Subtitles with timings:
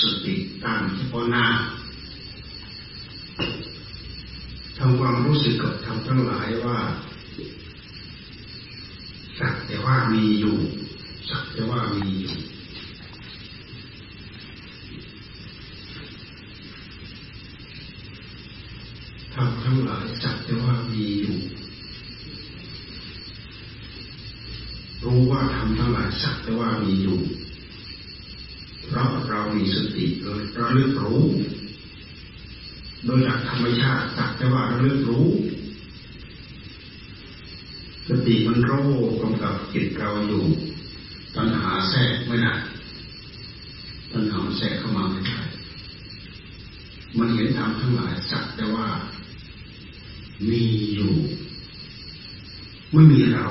[0.00, 0.34] สติ
[0.64, 1.44] ตั้งเฉพาะหน้า
[4.78, 6.78] ทำความรู้สึกกับทำทั้งหลายว่า
[9.38, 10.56] สักแต่ว่ามีอยู่
[11.28, 12.34] สักแต่ว่ามีอยู่
[19.34, 21.36] ทำทั้งหลายสักแต่ว่ามีอยู่
[25.02, 27.18] รู้ว่าทำทั้งหลายสักแต่ว่ามีอยู่
[29.56, 31.22] มีสติเราเลือกรู้
[33.04, 35.26] โดยหลักธรรมชาติสักแต่ว่าเราเลือกรู้
[38.08, 38.72] สติมันโร
[39.22, 40.44] กำกับจิตเราอยู่
[41.36, 42.54] ปัญหาแทรกไม่ได้
[44.12, 45.38] ปัญหาแทรกเข้ามาไม่ได้
[47.18, 48.86] มันเห็นธรรมทั้งหลายสักแต่ว่า
[50.48, 50.62] มี
[50.94, 51.12] อยู่
[52.92, 53.46] ไม่มีเรา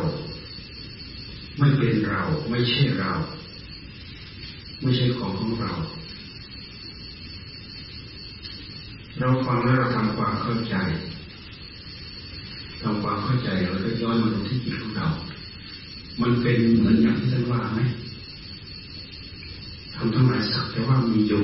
[1.57, 3.11] ไม่เป็นเรา ไม่ใช่เรา
[4.81, 5.71] ไม่ใช่ของของเรา
[9.19, 10.75] เราฟังแล้วเราทำความเข้าใจ
[12.81, 15.07] ทำความเข้าใจเราก็ย้อนมาดูที่จิตของเรา
[16.21, 17.79] มันเป็นเหมือนอย่างที่ท่านว่าไหม
[19.95, 21.43] ทำทั้งหลายสักแต่ว่ามีอยู่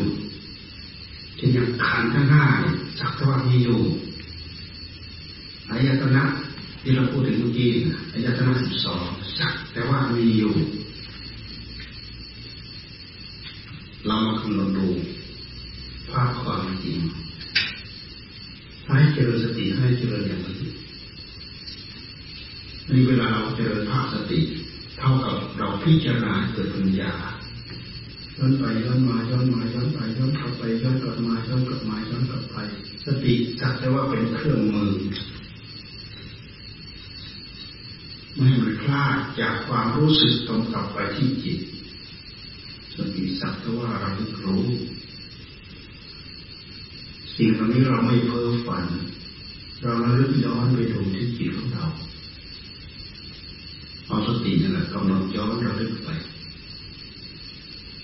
[1.35, 2.43] เช่นอย่างขันทั้งห้า
[2.99, 3.79] สักแต่ว่ามีอยู่
[5.69, 6.23] อายตนะ
[6.81, 7.69] ที่เราพูดถึงเมื่อกี้
[8.13, 9.01] อายตนะสิบสอง
[9.39, 10.53] สักแต่ว่ามีอยู่
[14.07, 14.87] เรามาคำนวณดู
[16.11, 16.99] ภาพความจริง
[18.87, 20.57] ให้เจริญสติให้เจริญอย่างนี้
[22.89, 24.39] นี่เวลาเราเจริญภาพสติ
[24.97, 27.13] เท่ากับเราพิจารณาเกิดปัญญา
[28.37, 32.57] ย้อนไปย้อนมาย้อนมาย้อนไปย้อนกลับไปย้อนกลับมาย้อนกลับมาย้อนกลับไป
[33.05, 34.91] สติจัดได้ว่าเป็นเครื่องมือ
[38.35, 41.59] ไม่ให้มันพลาดจากความรู้สึกตรงกลับไปที่จิต
[42.95, 44.09] สติสักแต่ว่าเรา
[44.45, 44.65] รู้
[47.35, 48.85] สิ่งเหล่านี้เราไม่เพ้อฝัน
[49.81, 51.85] เราระลึกย้อนไปดูที่จิตของเรา
[54.07, 56.09] เอาสตินี่แหละกำลังย้อนระลึกไป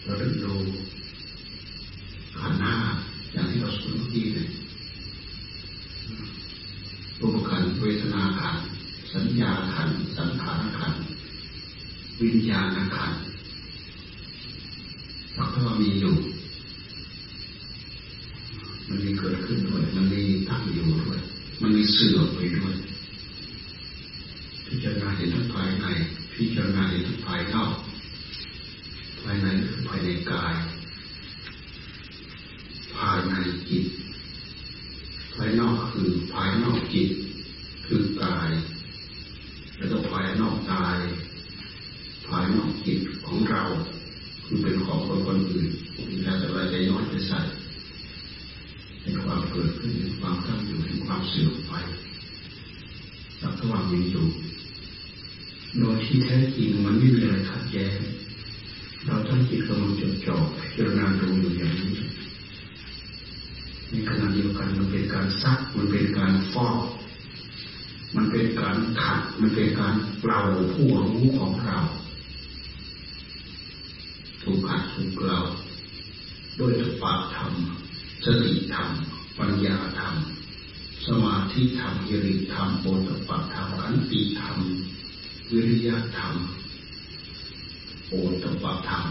[0.03, 0.53] เราลึกดู
[2.39, 2.73] ขันหน้า
[3.31, 4.49] อย่างที่เราสนเมื่อกี้เลย
[7.19, 8.55] รูปขันเวทนาขัน
[9.13, 10.93] สัญญาขันสังขารขัน
[12.21, 13.11] วิญญาณขัน
[15.63, 16.15] กว่ามีอยู่
[18.87, 21.19] มันมีเกิดขึ้นด้วย มันมีตั้งอยู่ด้วย
[21.61, 22.75] มันมีเสื่อมไปด้วย
[24.65, 25.85] พิจารณาเห็นทั้งภายใน
[26.33, 27.73] พิจารณาเห็นทั้งภายนอก
[29.21, 30.55] ภายในคือภายในกาย
[32.95, 33.33] ภายใน
[33.69, 33.85] จิต
[35.35, 37.09] ภายนอกคือภายนอกจิต
[37.85, 38.51] คือกาย
[39.77, 40.99] แล้วก็ภายนอกกาย
[42.27, 43.63] ภายนอกจิตของเรา
[44.45, 45.67] คือเป็นของคนคนอื่น
[46.23, 47.39] แล้วแต่เราจะย้อนไปใส่
[49.01, 51.73] เป็นความเกิดขึ้นเป็นความตั้งอยู่เป็นความเสื่อมไป
[53.41, 54.25] สักทว่ามีอยู่
[55.79, 57.97] โดยที่แท้จริงมันไม่มีอะไรขัดแย้ง
[59.05, 61.91] เราตั้งจิตกำลังจดจ่อพิจารณาดูอยู่อย่างนี้
[63.89, 66.79] ในขณะเดียวกันมันเป็นการซักมันเป็นการฟอก
[68.15, 70.41] มันเป็นการขัดมันเป็นการเปล่า
[70.73, 71.79] ผู้รู้ของเรา
[74.41, 75.39] ถูกขัดถูกเกลา
[76.59, 76.71] ด้วย
[77.01, 77.51] ปากธรรม
[78.25, 78.89] สติธรรม
[79.37, 80.15] ปัญญาธรรม
[81.05, 84.55] สมาธิธรรมยริธรรมโอตปะธรรมขันติธรรม
[85.51, 85.86] วิริยะ
[86.17, 86.33] ธรรม
[88.07, 88.13] โอ
[88.43, 89.03] ตปะธรรม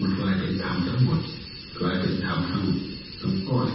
[0.00, 1.20] มันกลายเป็นธรรมทั้งหมด
[1.78, 2.64] กลายเป็นธรรมทั้ง
[3.20, 3.68] ทั้งก้อน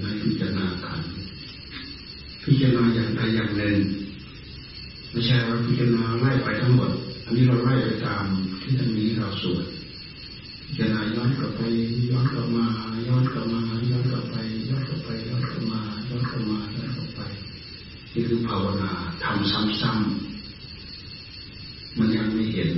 [0.00, 1.00] ในพิจารณาขัน
[2.42, 3.76] พิจารณาอย่างใดอย่างหนึ่ง
[5.10, 6.90] ไม่ใช่ว่าพิจารณาไล่ไปทั้งหมด
[7.24, 8.24] อันนี้เราไล่ไปตาม
[8.62, 9.64] ที่ท่านนี้เราสวด
[10.76, 11.62] จะนาย้อนกลับไป
[12.10, 12.66] ย้อนกลับมา
[13.08, 14.34] ย้อนกลับมาย้อนกลับไป
[14.68, 17.20] ย้อนกลับไปย้อนกลับมาย้อนกลับมาย้อนกลับไป
[18.12, 18.92] นี่คือภาวนา
[19.30, 19.50] ทำ
[19.82, 22.70] ซ้ำๆมันยังไม่เห็น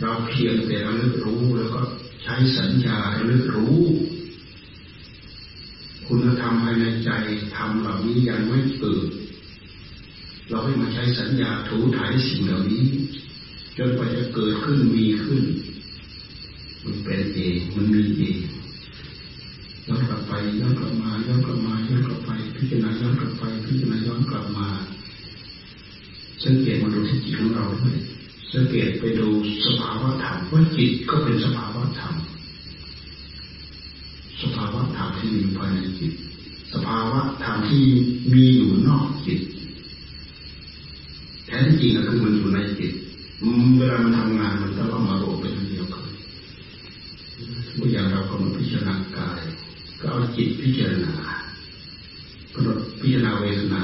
[0.00, 1.80] เราเพียงแต่เราเลือกรู้แล้วก็
[2.22, 3.78] ใช้สัญญาเราเลือกรู้
[6.06, 7.10] คุณธรรมภายในใจ
[7.56, 9.06] ทำเหล่านี้ยังไม่เกิด
[10.48, 12.84] เราให้มาใช้สัญญาถูถ่ายสิ่งเหล่านี้
[13.76, 15.42] จนกว่าจะเกิดขึ้นมีขึ้น
[16.84, 18.38] มันเป็นเองมันมีเอง
[28.52, 29.28] สังเกตไปดู
[29.66, 32.14] สภาวะธรรมว่าจิตก็เป็นสภาวะธรรม
[34.42, 36.12] สภาวะธรรมที่มีภายในจิต
[36.72, 37.84] สภาวะธรรมที่
[38.32, 39.40] มีอยู่นอกจิต
[41.46, 42.92] แท้จริงก็คือมันอยู่ในจิต
[43.78, 45.86] เวลามันทำงานมันก็ต้องมารวมเป็นเดียว
[47.78, 49.40] มื่ออย่างเรากำหนดพิจารณากาย
[50.00, 51.14] ก็เอาจิตพิจารณา
[52.54, 53.82] กำหนดพิจารณาเวทนา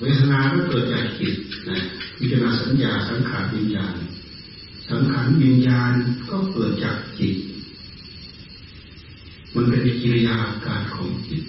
[0.00, 1.34] เวทนาก็เกิดจากจิต
[1.70, 1.81] นะ
[2.24, 3.94] พิจารณาสัญญาสังขารวิญญาณ
[4.90, 5.92] สังขารวิญญาณ
[6.30, 7.36] ก็เกิดจากจิต
[9.54, 10.36] มันเป็นกิริยา
[10.66, 11.44] การของจิต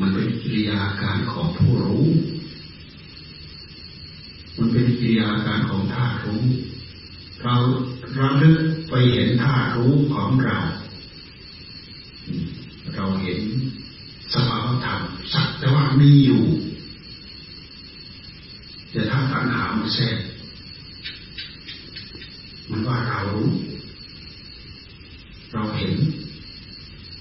[0.00, 2.06] มันเป็นกิริยาการของผู้รู้
[4.56, 6.44] มันเป็นกิริยาการของธาตุรู้
[7.42, 7.54] เรา
[8.16, 8.58] เราลึก
[8.88, 10.58] ไปเห็นธาตุรู้ของเรา
[12.94, 13.40] เราเห็น
[14.32, 15.00] สภาวธรรม
[15.32, 16.44] สักแต่ว่ามีอยู่
[18.90, 20.16] แต่ถ้าตัณหามันแทรก
[22.70, 23.48] มันว่าเรารู้
[25.52, 25.96] เราเห็น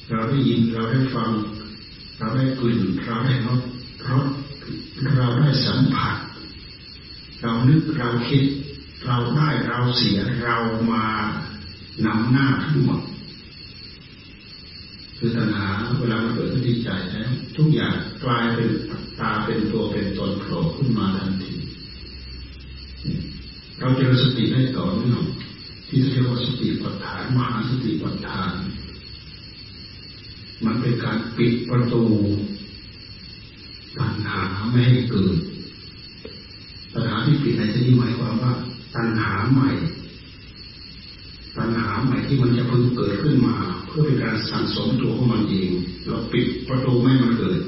[0.09, 1.29] เราได้ยินเราได้ฟัง
[2.17, 3.61] เราได้กลิ่นเราได้รส
[4.09, 4.27] รส
[5.17, 6.15] เราได้สัมผัส
[7.41, 8.43] เรานึกเราคิด
[9.05, 10.57] เราได้เราเสียเรา
[10.91, 11.05] มา
[12.05, 13.01] นำหน้าทั้งหมด
[15.17, 15.67] คือตัณหา
[15.99, 17.93] เวลามันเกิดขึ้นที่ใจแล้วทุกอย่าง
[18.23, 18.69] กลายเป็น
[19.19, 21.56] ตาเป็นตัวเป็นตนโผล่ขึ้นมาทันที
[23.79, 25.23] เราเจริญสติได้ต่อเนื่อง
[25.87, 28.51] ที่เรียกว่าสติปัฏฐานมหาสติปัฏฐาน
[30.65, 32.03] มันเป็นการปิดประตู
[33.97, 34.39] ตัณหา
[34.71, 35.35] ไม่ให้เกิด
[36.93, 38.53] ตัณหาที่ปิดในที่นี้หมายความว่า
[38.95, 39.69] ตัณหาใหม่
[41.57, 43.55] ตัณหาใหม่ที่มันจะเพิ่งเกิดขึ้นมา
[43.87, 45.69] เพื่อเป็นการสั่งสมตัวของมันเอง
[46.07, 47.59] เราปิดประตูไม่มันเกิด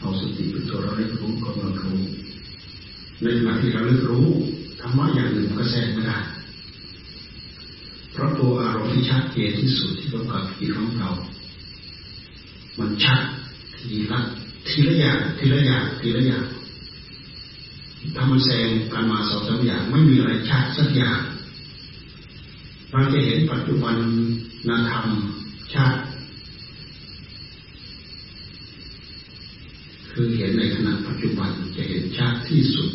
[0.00, 2.00] เอาสติเป็นตัวเราเรียกรู้กำลังรู้
[3.22, 4.26] ในขณะที่เราเลือกรู้
[4.80, 6.18] ธรรมะอย่างอื่นก็แทรกไม่ได้
[8.12, 11.10] เพราะตัวอารมณ์ที่ชัดเจนที่สุดที่กำกับจิตของเรา
[12.78, 13.20] มันชัด
[13.78, 14.20] ทีละ
[14.68, 16.44] ทีละอย่างทีละอย่างทีละอย่าง
[18.14, 21.20] ถ้ามันแซงกันมาสองสาอย่างไม่มีอะไรชัดสักอย่าง
[22.90, 23.96] เราจะเห็นปัจจุบัน
[24.68, 25.06] นาธรรม
[25.74, 25.92] ชัด
[30.10, 32.88] คือเห็นในขณะปัจจุบันจะเห็นชัดที่สุด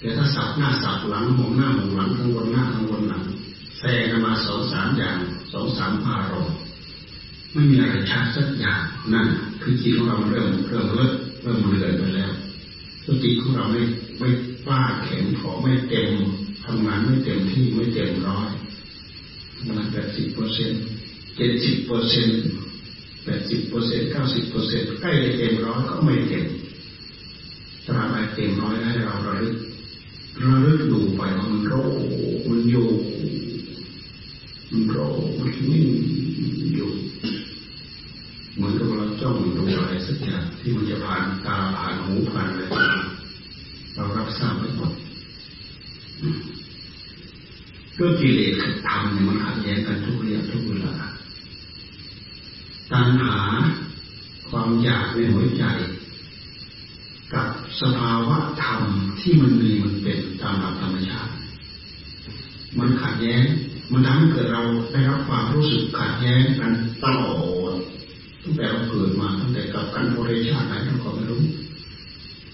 [0.00, 3.22] แต่ถ้าสับหน้าสับหลังมองหน้ามองหลังทั้งวนหน้าทั้งวนหลัง
[3.78, 5.18] แทรกมาสองสามอย่าง
[5.52, 6.54] สองสามอารมณ์
[7.52, 8.80] ไม่มีอะไรชัดสักอย่าง
[9.12, 9.26] นั่น
[9.62, 11.12] คือจิตของเราเริ่มเริ่มเลิก
[11.42, 12.32] เริ่มเลือนไปแล้ว
[13.06, 13.82] สติของเราไม่
[14.18, 14.28] ไม่
[14.66, 16.10] ป้าแข็งพอไม่เต็ม
[16.64, 18.48] ทำงานไม่เต็มที่ไม่เต็มร้อย
[19.66, 20.80] มันแปดสิบเปอร์เซ็นต์
[21.36, 22.40] เจ็ดสิบเปอร์เซ็นต์
[23.24, 26.46] แปดสิบเปอร์เซ็นต์เก้าสิบเปอร์เซ็นต์ใกล้จะเต็มร้อยก็ไม่เต็ม
[27.86, 29.56] ตราบใดเต็มร้อยให้เราระลึก
[30.42, 31.74] ระลึกดูไปมันโร
[32.48, 32.74] มันโย
[34.70, 34.98] มันโร
[35.38, 35.88] มันนิ่ง
[36.74, 36.90] อยู่
[38.54, 42.62] เหมือนกับเราจ้องดูอะไรสักอย่างที่มันจะผ่านตาผ่านหูผ่านอะไร
[43.94, 44.92] เรารับทราบไว้หมด
[47.98, 48.52] ด้วยกิเลส
[48.84, 50.94] ธรรมเนี่ยมันขัดแย้งกันทุกเรื่องทุกเวลา
[52.90, 53.36] ตัณหา
[54.48, 55.64] ความอยากในหัวใจ
[57.34, 57.48] กับ
[57.80, 58.82] สภาวะธรรม
[59.20, 61.32] ที่มันมีมันเป็นตามหลักธรรมชาติ
[62.78, 63.42] มันขัดแย้ง
[63.92, 64.62] มันทำให้เกิดเรา
[64.92, 66.72] ได้รับความรู้สึกขัดแย้งกัน
[67.02, 67.28] ตลอ
[67.72, 67.76] ด
[68.42, 71.42] ตั้งแต่เราเกิดมาตั้งแต่กับกันบริชาติไหนเราก็ไม่รู้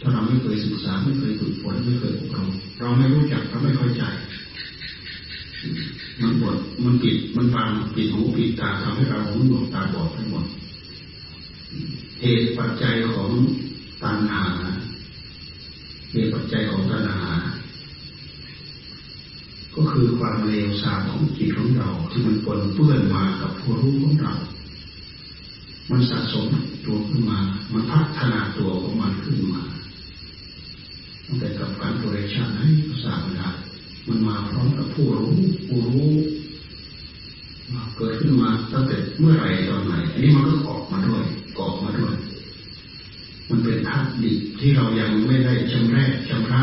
[0.00, 4.02] ถ้าเราไม่เคยศึกษาไม่เคยฝึกฝนไม่เคยอบรมเราไม่รู้จักเราไม่เข้าใจ
[6.20, 10.46] มันบดมันปิดมันฟังปิดหูปิดตาทำให้เราหูหนวกตาบอดไปหมด
[12.20, 13.30] เหตุปัจจัยของ
[14.02, 14.42] ตัณหา
[16.12, 17.28] เหตุปัจจัยของตัณหา
[19.76, 24.35] ก็คือความเลวทรามของจิตของเราที่มันปนเปื้อนมากับผู้รู้ของเรา
[25.90, 26.47] มันสะสม
[26.85, 27.38] ตัวขึ้นมา
[27.73, 29.62] มันพัฒนาตัวของมันขึ้นมา
[31.26, 33.50] ตั้งแต่กับการบริชาติไหนภาษาไม่ได้
[34.06, 36.11] มันมาพร้อมกับผู้รู้ผู้รู้
[37.97, 41.25] เกิดขึ้นมาตั้งแต่เมื่อไหร่ตอนไหนอันนี้มันก็ออกมาด้วย
[41.59, 42.14] ออกมาด้วย
[43.49, 46.62] มันเป็นธาตุดิบที่เรายังไม่ได้ชำระชำระ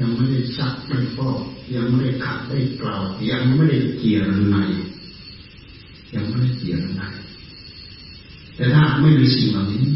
[0.00, 1.40] ยังไม่ได้ซักไม่ฟอก
[1.74, 2.96] ยังไม่ได้ขัดได้เกลา
[3.30, 4.56] ยังไม่ได้เกี่ยรใน
[6.14, 7.02] ยังไม่ได้เกี่ยรใน
[8.56, 9.86] แต่ถ้าไม่มีสิ่งเหล่านี้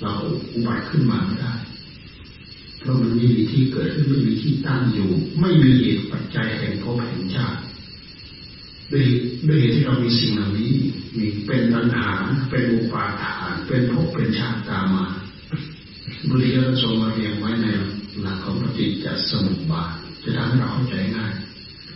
[0.00, 0.12] เรา
[0.54, 1.54] อุบัติขึ้นมาไม่ได้
[2.78, 7.60] เพราะมันไม่มีที่เกิดขึ้นไม่มีที่ตั้งอยู่ ไม่มีเหตุปัจจัยแห่งภพแห่งชาติ
[8.92, 9.04] ด้วย
[9.48, 10.72] ด้วยเหตุที่เรามีสิ่งเหล่านี้
[11.16, 12.06] มีเป็นปัญหา
[12.50, 15.06] เป็นอุปาทาน เป็นภพเป็นชาติตามมา
[16.28, 17.66] บุรีก็ทรงมาเรียงไว้ใน
[18.44, 19.92] ของปฏิจจสมุปบาท
[20.22, 21.32] จะทำให้เราเข้าใจง่าย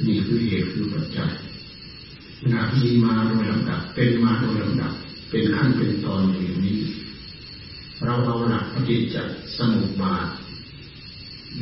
[0.07, 1.31] นี่คือเหตุคือปัจจัย
[2.53, 4.93] งานมีมาโดยลำดับ เป็นมาโดยลำดับ
[5.31, 6.81] เป็นขั้นเป็นตอนอย่างนี้
[8.05, 9.17] เราเอาหลักปฏิจจ
[9.57, 10.27] สมุปบาท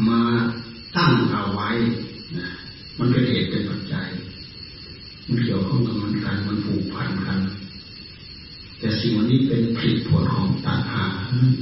[0.08, 0.20] มา
[0.96, 1.70] ตั้งเอาไว้
[2.36, 2.48] นะ
[2.98, 4.08] มันเป็นเหตุเป็นปัจจัย
[5.26, 7.40] มันเกี่ยวข้องกับมันกันมันผูกพันกัน
[8.78, 11.04] แต่สิ่งนี้เป็นผลผลของตัณหา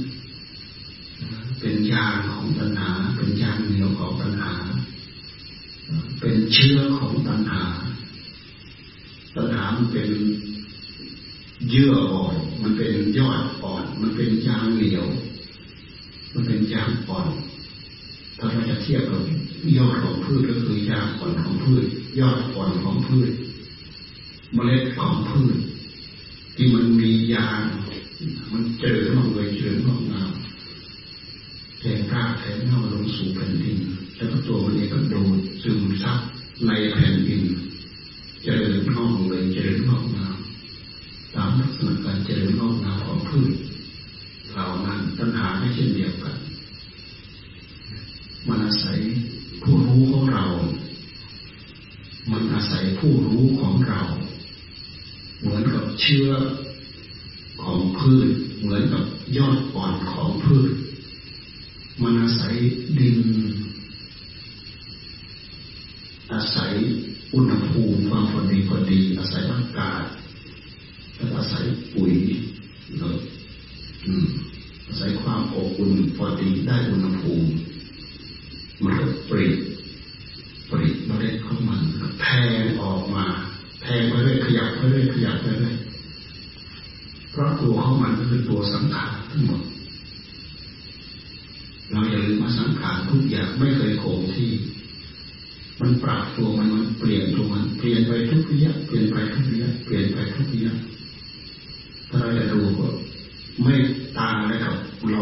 [1.91, 4.51] ยาของตัณหา เป็นยางเหนียวของตัณหา
[6.19, 7.61] เป็นเชื้อของตัณหา
[9.35, 10.09] ตัณหามันเป็น
[11.69, 15.05] เยื่ออ่อน มันเป็นยอดอ่อน มันเป็นยางเหนียว
[16.33, 17.27] มันเป็นยางอ่อน
[18.37, 19.21] ถ้าเราจะเทียบกับ
[19.77, 21.85] ยอดของพืชก็คือยางอ่อนของพืช
[22.19, 23.31] ยอดอ่อนของพืช
[24.53, 25.57] เมล็ดของพืช
[26.55, 27.61] ที่มันมียาง
[28.51, 30.30] มันเจริญงอกเลยเจริญงอกงาม
[31.83, 33.77] แทงราแทงเน่าลงสู่แผ่นดิน
[34.15, 36.19] แล้วก็ตัวมันเองก็โดดซึมซับ
[36.67, 37.43] ในแผ่นดิน
[38.43, 40.37] เจริญงอกเลยเจริญงอกงาม
[41.35, 43.53] ตามลักษณะการเจริญงอกงามของพืช
[44.51, 46.37] เหล่านั้นตัณหาไม่เช่นเดียวกัน
[48.47, 48.99] มันอาศัย
[49.63, 50.45] ผู้รู้ของเรา
[52.31, 54.01] มันอาศัยผู้รู้ของเรา
[55.39, 56.29] เหมือนกับเชื้อ
[57.63, 59.03] ของพืช เหมือนกับ
[59.37, 60.71] ยอดอ่อนของพืช
[62.41, 62.59] มันอาศัย
[62.99, 63.17] ดิน
[66.33, 66.73] อาศัย
[67.33, 70.03] อุณหภูมิความพอดีพอดี อาศัยอากาศ
[71.15, 72.13] แล้วอาศัยปุ๋ย
[72.97, 73.13] แล้ว
[74.87, 77.49] อาศัยความอบอุ่นพอดีได้อุณหภูมิ
[78.83, 79.47] มันก็ปริ
[80.69, 81.81] ปริเมล็ดของมัน
[82.21, 82.27] แท
[82.61, 83.25] งออกมา
[83.81, 85.75] แทงไปเรื่อยขยับไปเรื่อยขยับไปเรื่อย
[87.31, 89.61] เพราะตัวของมันก็คือตัวสังขารทั้งหมด
[91.91, 94.49] เราอย่าลืมว่าสังขารทุกอย่างไม่เคยคงที่
[95.79, 100.73] มันปรับตัวมันมันเปลี่ยนตัวมันเปลี่ยนไปทุกระยะเปลี่ยนไปทุกระยะเปลี่ยนไปทุกระยะ
[102.09, 102.87] ถ้าเราจะดูก็
[103.61, 103.73] ไม่
[104.17, 104.75] ต่างอะไรกับ
[105.11, 105.21] เรา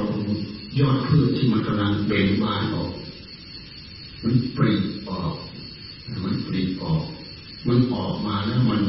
[0.79, 2.91] ยอดพืชที่มันกำลังเบ่งบานออก
[4.23, 4.73] มันปริ
[5.09, 5.33] ออก
[6.23, 7.03] มันปริออก
[7.67, 8.81] มันออกมาแล้วมัน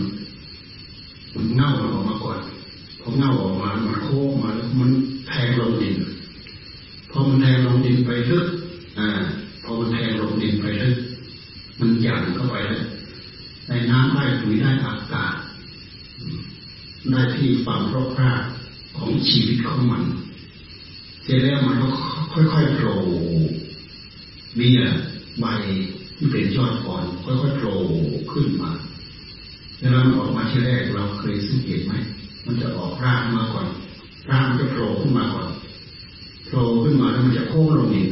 [1.35, 2.41] มันเน่าออกมาก่อน
[3.01, 4.91] พอเน่าออกมา มันโค้งมาแล้วมัน
[5.29, 5.95] แทงลงดิน
[7.11, 8.47] พอมันแทงลงดินไปลึก
[8.99, 9.09] อ่า
[9.63, 10.97] พอมันแทงลงดินไปลึก
[11.79, 12.85] มันหยั่งเข้าไปแล้ว
[13.69, 15.35] ในน้ำได้ปุ๋ยได้อากาศ
[17.11, 17.21] ได้
[17.81, 18.43] ที่ฝังรกราก
[18.97, 20.03] ของชีวิตของมัน
[21.23, 21.89] เสร็จแล้วมันก็
[22.33, 22.95] ค่อยๆโผล่
[24.57, 24.81] เบี้ย
[25.41, 25.45] ใบ
[26.17, 27.75] ที่เป็นยอดอ่อน ค่อยๆโผล่
[28.33, 28.71] ขึ้นมา
[29.79, 31.93] เวลามันออกมาที่แรกเราเคยสังเกตไหม
[32.45, 33.67] มันจะออกรากมาก่อน
[34.31, 35.49] รากมันจะโผล่ขึ้นมาก่อน
[36.47, 38.09] โผล่ขึ้นมาแล้วมันจะโค้งลงดิน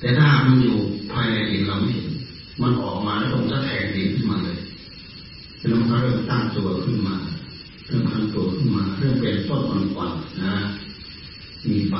[0.00, 0.76] แต่ถ้ามันอยู่
[1.12, 2.10] ภายในดินเราไม่เห็น
[2.62, 4.58] มันออกมาแล้วมันจะแทงดินขึ้นมาเลย
[5.58, 7.16] แล้วมันก็เริ่มตั้งตัวขึ้นมา
[7.90, 10.54] เริ่มตั้งตัวขึ้นมาเริ่มเป็นต้นอ่อนๆนะ
[11.68, 11.94] มีใบ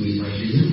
[0.00, 0.66] มีใบเลี้ยง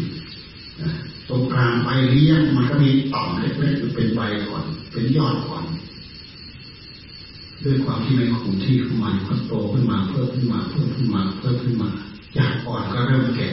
[1.29, 5.63] ตรงกลางใบเลี้ยงมันก็มีต่อมเล็กๆเป็นใบก่อน เป็นยอดก่อน
[7.63, 11.89] ด้วยความที่ไม่คงที่ขึ้นมาก็โตขึ้นมาเพิ่มขึ้นมาเพิ่มขึ้นมาเพิ่มขึ้นมา
[12.37, 13.49] จากอ่อนก็เริ่มแก่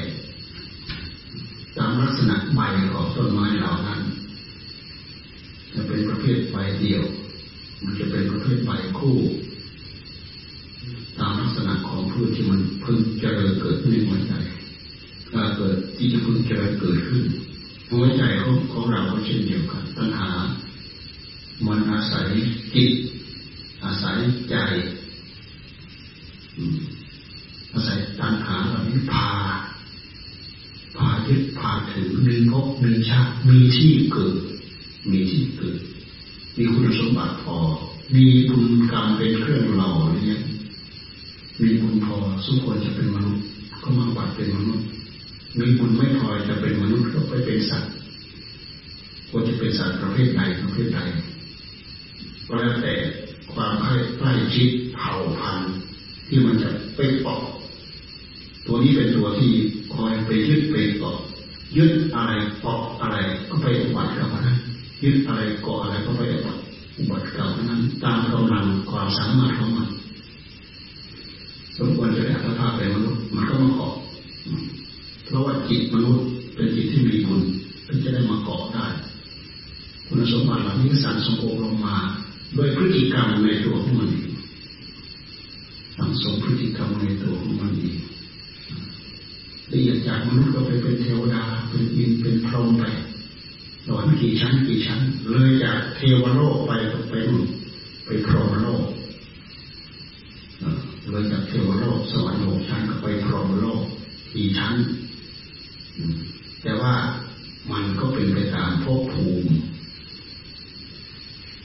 [1.77, 2.61] ตามลักษณะใบ
[2.93, 4.01] ของต้นไม้เหล่านั้น
[5.73, 7.03] จะเป็นประเภทใบเดียว
[7.83, 9.17] มันจะเป็นประเภทใบคู่
[11.21, 14.33] ตามลักษณะของพืชที่มันเพิ่งเจริญเกิดขึ้นในหัวใจ
[15.57, 17.25] เกิดที่จะเพิ่งเจริญเกิดขึ้น
[17.91, 20.31] หัวใจของของเราก็เช่นเดียวกันตัณหา
[21.67, 22.29] มันอาศัย
[22.75, 22.93] จิต
[23.85, 24.19] อาศัย
[24.51, 24.55] ใจ
[27.73, 29.29] อาศัยตัณหาแบบนี้พา
[30.97, 34.37] พายึดพาถือมีภพมีชาติมีที่เกิด
[35.11, 35.79] มีที่เกิด
[36.57, 37.57] มีคุณสมบัติพอ
[38.15, 40.41] มีบุญกรรมเป็นเครื่องหล่อเลี้ยง
[41.63, 43.45] มีบุญพอสุควรจะเป็นมนุษย์
[43.83, 44.87] ก็มาบัติเป็นมนุษย์
[45.59, 47.93] มีบุญไม่พอจะเป็นมนุษย์ก็ไปเป็นสัตว์
[49.31, 51.01] ควรจะเป็นสัตว์ประเภทใดประเภทใด
[52.47, 52.95] ก็แล้วแต่
[53.53, 53.73] ความ
[54.19, 55.71] ใกล้ชิดเผ่าพันธุ์
[56.29, 57.43] ที่มันจะไปเกาะ
[58.67, 59.53] ตัวนี้เป็นตัวที่
[59.95, 61.19] คอยไปยึดไปเกาะ
[61.77, 63.17] ยึดอะไรเกาะอะไร
[63.49, 64.49] ก็ไปอุบัติกับมัน
[65.05, 66.61] ยึดอะไรเกาะอะไรก็ไปอุบัติ
[66.99, 69.88] อุบัติกับนั้นตามกำลังความสามารถของมัน
[71.79, 73.95] สมควรจะได้อัตภาพเป็นมนุษย์มันก็มาเกาะ
[75.25, 77.41] เพราะว่าจิตมนุษย์เป็นจิตที่มีบุญ
[77.87, 78.87] ถึงจะได้มาเกาะได้
[80.07, 81.97] คุณสมบัติเหล่านี้สั่งสมบูรณ์ลงมา
[82.57, 84.11] ด้วยพฤติกรรมในตัวของมัน
[85.97, 87.99] สั่งสมพฤติกรรมในตัวของมันเอง
[89.71, 92.85] ละเอียดจากมนุษย์ก็ไปเป็นเทวดาเป็นอินเป็นพรหมไป
[93.85, 96.73] หลอนกี่ชั้นกี่ชั้น เลยจากเทวโลกไป
[97.11, 97.45] ไปนู่น
[98.05, 98.85] ไปพรหมโลก
[101.11, 103.83] เลยจากเทวโลกสวรรค์หกชั้นก็ไปพรหมโลก
[104.35, 104.75] อีกชั้น
[106.63, 106.95] แต่ว่า
[107.71, 109.51] มันก็เป็นไปตามภพภูมิ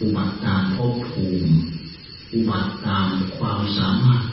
[0.02, 1.54] อุบัติตามภพภูมิ
[2.34, 3.08] อุบัติตาม
[3.38, 4.26] ความสามารถ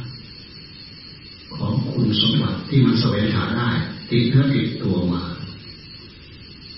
[1.57, 3.71] ของคุณสมบัติที่มันแสวงหาได้
[4.11, 5.23] ติดเนื้อติดตัวมา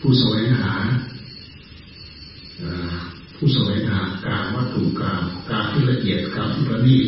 [0.01, 0.73] ผู้แสวงหา
[3.37, 7.07] ผู้แสวงหาการวัตถุกรรมการที่ละเอียดการที่ประณีต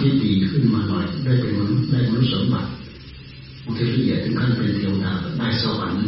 [0.00, 2.68] ที่ดีขึ้นมาหน่อย ได้เป็นมนุษย์ได้มนุษย์สมบัติ
[3.64, 6.04] บางทีละเอียดถึงขั้นเป็นเทวดาได้สวรรค์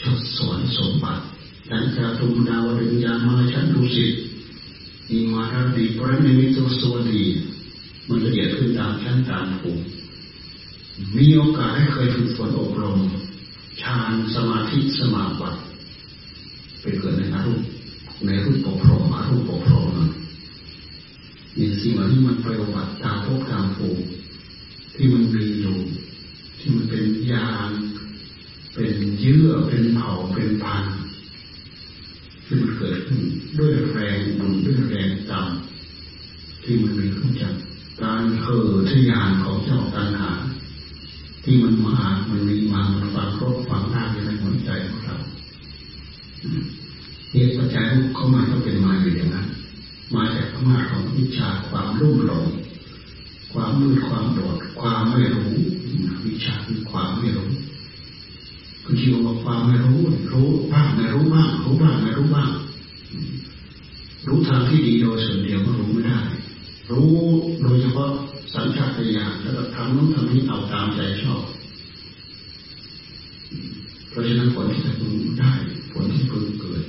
[0.00, 1.22] ชดสวรรค์สมบัติ
[1.68, 4.12] ฉันจะตุมดาวดึงยามาฉันดุสิต
[5.10, 7.22] มีมาราดีพระนิมิตสวัสดี
[8.08, 9.82] มันละเอียดขึ้นตามชั้นตามภูมิ
[11.16, 12.98] มีโอกาสให้เคยฝึกฝนอบรม
[13.80, 15.60] ฌานสมาธิสมาบัติ
[16.80, 17.62] ไปเกิดในอารูป
[18.26, 19.81] ในรูปปกครองอารูปปกครอง
[21.58, 24.04] มีสิ่งเหล่านี้มันประวัติตามพวกตามภูมิ
[24.94, 25.76] ที่มันมีอยู่
[26.58, 27.70] ที่มันเป็นยาง
[28.74, 30.84] เป็นเยื่อเป็นเผาเป็นพัน
[32.44, 33.20] ที่มันเกิดขึ้น
[33.58, 35.48] ด้วยแรงบุญด้วยแรงกรรม
[36.62, 37.54] ที่มันมีขึ้นจาก
[38.02, 40.32] การเห่อทยานของเจ้าตัณหา
[41.44, 41.98] ที่มันมา
[42.30, 45.16] มันมีมา มันฟังรบฟังหน้าอยู่ในหัวใจของเรา
[47.32, 49.46] เหตุปัจจัยเข้ามาก็เป็นมาอยู่อย่างนั้น
[50.14, 52.46] มาจากพมาของวิ ชาความรุ่มหลง
[53.52, 55.52] ความมืดความโดดความไม่รู้
[56.24, 57.50] วิชาคือความไม่รู้
[58.84, 60.00] คือคิดว่าความไม่รู้
[60.32, 62.50] รู้บ้างไม่รู้บ้างรู้บ้างไม่รู้บ้าง
[64.28, 66.18] รู้ทางที่ดีโดยส่วนเดียวก็รู้ไม่ได้
[66.90, 67.12] รู้
[67.62, 68.10] โดยเฉพาะ
[68.54, 71.42] สัญชาตญาณแล้วก็ทำนู้นทำนี้เอาตามใจชอบ
[74.08, 75.52] เพราะฉะนั้นผลที่จะพึงได้
[75.92, 76.84] ผลที่พึงเกิด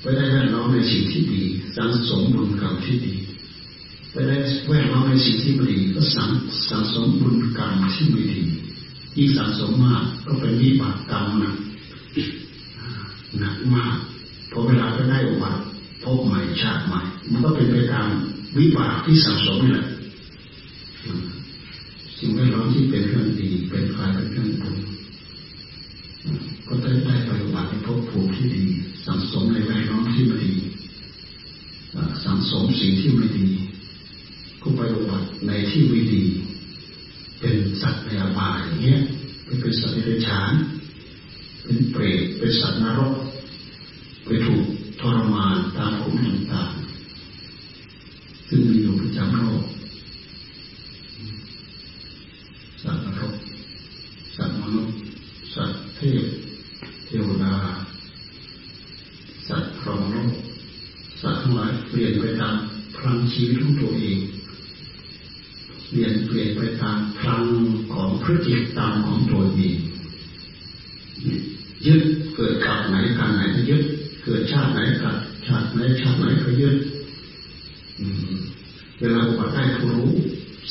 [0.00, 1.42] ไปได้แวดล้อมในสิ่งที่ดี
[1.76, 3.14] สังสมบุญกรรมที่ดี
[4.12, 4.36] ไปได้
[4.68, 6.30] แวดล้อมใน สิ่งที่ไม่ดีก็สัง
[6.68, 8.40] สังสมบุญกรรมที่ไม่ดี
[9.16, 11.56] ยิ่งสะสมมากก็เป็นวิบากกรรมหนัก
[13.38, 13.96] หนักมาก
[14.50, 15.60] พอเวลาจะได้อุบัติ
[16.02, 17.00] พบใหม่ชาติใหม่
[17.30, 18.08] มันก็เป็นไปตาม
[18.58, 19.88] วิบากที่สะสมนี่แหละ
[22.18, 24.76] สิ่งแวดล้อมที่เป็นเรื่องดี เป็นกายเป็นเรื่องบุญ
[26.66, 28.64] ก็ได้ได้ไปอุบัติพบภูมิที่ดี
[29.06, 30.54] สังสมในแวดล้อมที่ไม่ดี
[32.24, 33.48] สังสมสิ่งที่ไม่ดี
[34.62, 36.22] ก็ไปอุบัติในที่ไม่ดี
[37.40, 39.00] เป็นสัตว์ในอบายอย่างเงี้ย
[39.60, 40.52] เป็นสัตว์ในเดรัจฉาน
[41.62, 43.14] เป็นเปรตเป็นสัตว์นรก
[44.24, 44.64] ไปถูก
[45.00, 49.62] ทรมานตามภูมิต่างๆซึ่งมีอยู่ประจำโลก
[52.82, 53.34] สัตว์นรก
[54.36, 54.96] สัตว์มนุษย์
[55.54, 56.24] สัตว์เทพ
[57.06, 57.54] เทวดา
[59.48, 60.32] สัตว์พรหมโลก
[61.20, 62.56] สัตว์ทั้งหลายเปลี่ยนไปตาม
[62.96, 64.18] พลังชีวิตของตัวเอง
[65.88, 67.42] เปลี่ยนเปลี่ยนไปตามพลัง
[67.94, 69.76] ของพฤติกรรมของตัวเอง
[71.86, 72.02] ยึด
[72.34, 73.82] เกิดกับไหนกันไหนก็ยึด
[74.24, 76.76] เกิดชาติไหนกับชาติไหนชาติไหนก็ยึด
[78.98, 80.10] เวลาอุบัติได้ผู้รู้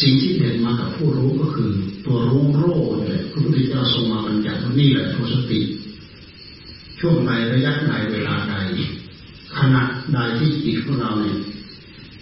[0.02, 1.72] สิ่งที่เด่นมากับผู้รู้ก็คือ
[2.06, 5.60] ตัวรู้โรคเลยพระพุทธเจ้าทรงมาบัญญัติว่านี่แหละตัวสติ
[7.00, 8.56] ช่วงใดระยะใดเวลาใด
[9.58, 9.82] ขณะ
[10.14, 11.38] ใดที่จิตของเราเนี่ย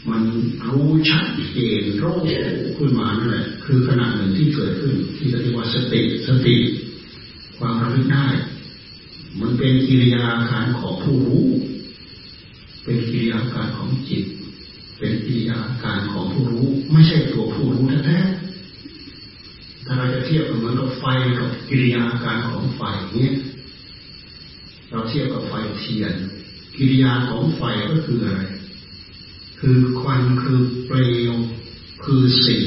[0.10, 0.22] มัน
[0.68, 2.20] รู้ชัดเจนโรค
[2.78, 6.56] ขึ้นมานั่นแหละคือขณะหนึ่งที่เกิดขึ้น ที่เรียกว่าสติสติ
[7.58, 8.28] ความระลึกได้
[9.40, 11.48] มันเป็นกิริยาการของผู้รู้
[12.84, 14.24] เป็นกิริยาการของจิต
[14.98, 21.06] เป็นกิริยาการของผู้รู้ ไม่ใช่ตัวผู้รู้แท้ๆถ้าเราจะเทียบเหมือนกับไฟ
[21.38, 22.82] กับกิริยาการของไฟ
[23.16, 23.34] เนี้ย
[24.90, 26.14] เราเทียบกับไฟเทียน
[26.78, 28.42] กิริยาของไฟก็คืออะไร
[29.66, 31.00] คือควันคือเปล
[31.32, 31.34] ว
[32.04, 32.60] คือสี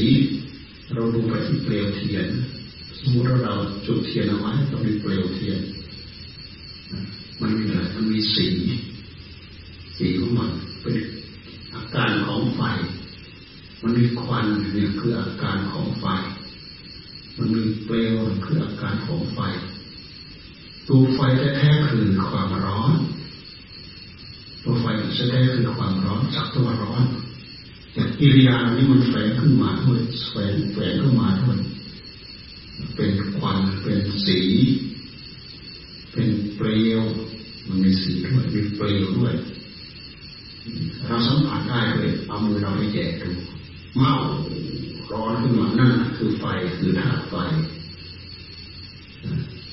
[0.95, 2.27] เราดูไปที่เปลวเทียน
[2.99, 3.55] สมมติเรา
[3.87, 5.61] จุดเทียนเอาไว้ต้องมีเปลวเทียน
[7.41, 8.49] มันมีอะไรมันมีสี
[9.97, 10.95] สีของมันเป็น
[11.75, 12.61] อาการของไฟ
[13.83, 16.05] มันมีควันเนี่ยคืออาการของไฟ
[17.37, 19.39] มันมีเปลวคืออาการของไฟ
[20.89, 21.19] ตัวไฟ
[21.59, 22.93] แท้ๆคือความร้อน
[24.63, 25.95] ตัวไฟแสดงคือความ
[26.27, 27.05] ร้อนจากตัวร้อน
[27.93, 31.59] แต่กิริยานี้มันแฝงขึ้นมาด้วยแฝงแฝงขึ้นมาด้วย
[32.95, 34.41] เป็นควันเป็นสี
[36.13, 37.01] เป็นเปลว
[37.67, 39.35] มันมีสีด้วยมีเปลวด้วย
[41.07, 43.31] เราสัมผัสได้เลยเอามือเราไปแจกดู
[43.99, 44.13] เมา
[45.13, 46.45] ร้อนขึ้นมานั่นคือไฟ
[46.79, 47.35] คือธาตุไฟ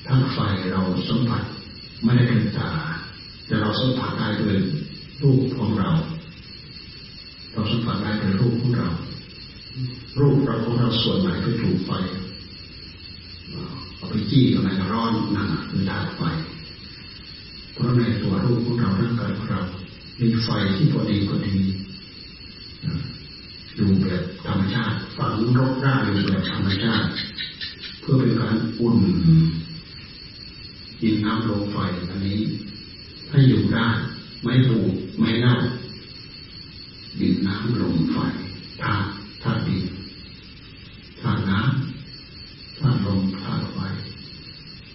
[0.06, 0.40] ธาตุไฟ
[0.72, 1.44] เราสัมผัส
[2.04, 2.70] ไม่ได้เป็นตา
[3.46, 4.58] แต่เราสัมผัสได้ด้วย
[14.34, 16.22] เอาไปจี้อะไรร้อนนั่นคือธาตุไฟ
[17.74, 19.62] เพราะในตัวรูปของเราร่างกายของเรา
[20.20, 21.56] มีไฟที่พอดีพอดี
[23.78, 27.08] ดูแบบธรรมชาติฝังรกรางอยู่แบบธรรมชาติ
[28.00, 28.98] เพื่อเป็นการอุ่น
[31.02, 31.78] ยินน้ำลมไฟ
[32.10, 32.40] อันนี้
[33.30, 33.88] ถ้าอยู่ได้
[34.44, 35.54] ไม่บูดไม่เน่า
[37.20, 38.18] ดินน้ำลมไฟ
[38.82, 39.08] ธาตุ
[39.42, 39.84] ธาตุดิน
[41.22, 43.80] ธาตุน้ำธาตุลมธาตุไฟ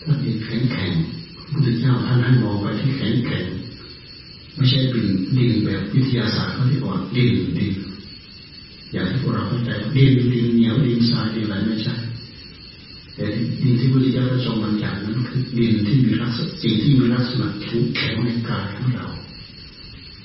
[0.03, 0.93] ธาตุดินแข็งแข็ง
[1.51, 3.45] พุทธเจ้าท่านให้มองไปที่แข็งแข็ง
[4.55, 7.73] ไม่ใช่ดินดินแบบวิทยาศาสตร์เขาที่บอกดินดิน
[8.93, 11.95] อย่างที่พวกเราเข้าใจ ดินดินเหนียวดินทรายดินอะไรไม่ใช่
[13.15, 13.25] แต่
[13.63, 19.09] ดินที่พระพุทธเจ้าทรงบัญญัตินั้นคือดินที่มีลักษณะสิ่งที่มีลักษณะแข็งแข็งในกายของเรา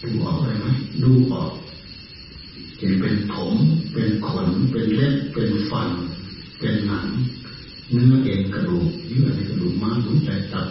[0.01, 0.67] ดูออกเลยไหม
[1.03, 1.51] ดูออก
[2.77, 3.53] เห็นเป็นผม
[3.93, 5.89] เป็นขนเป็นเล็บเป็นฟัน
[6.59, 7.07] เป็นหนัง
[7.91, 10.67] เนื้อเอ็นกระดูกเยื่อในกระดูกม้ามหัวใจตับ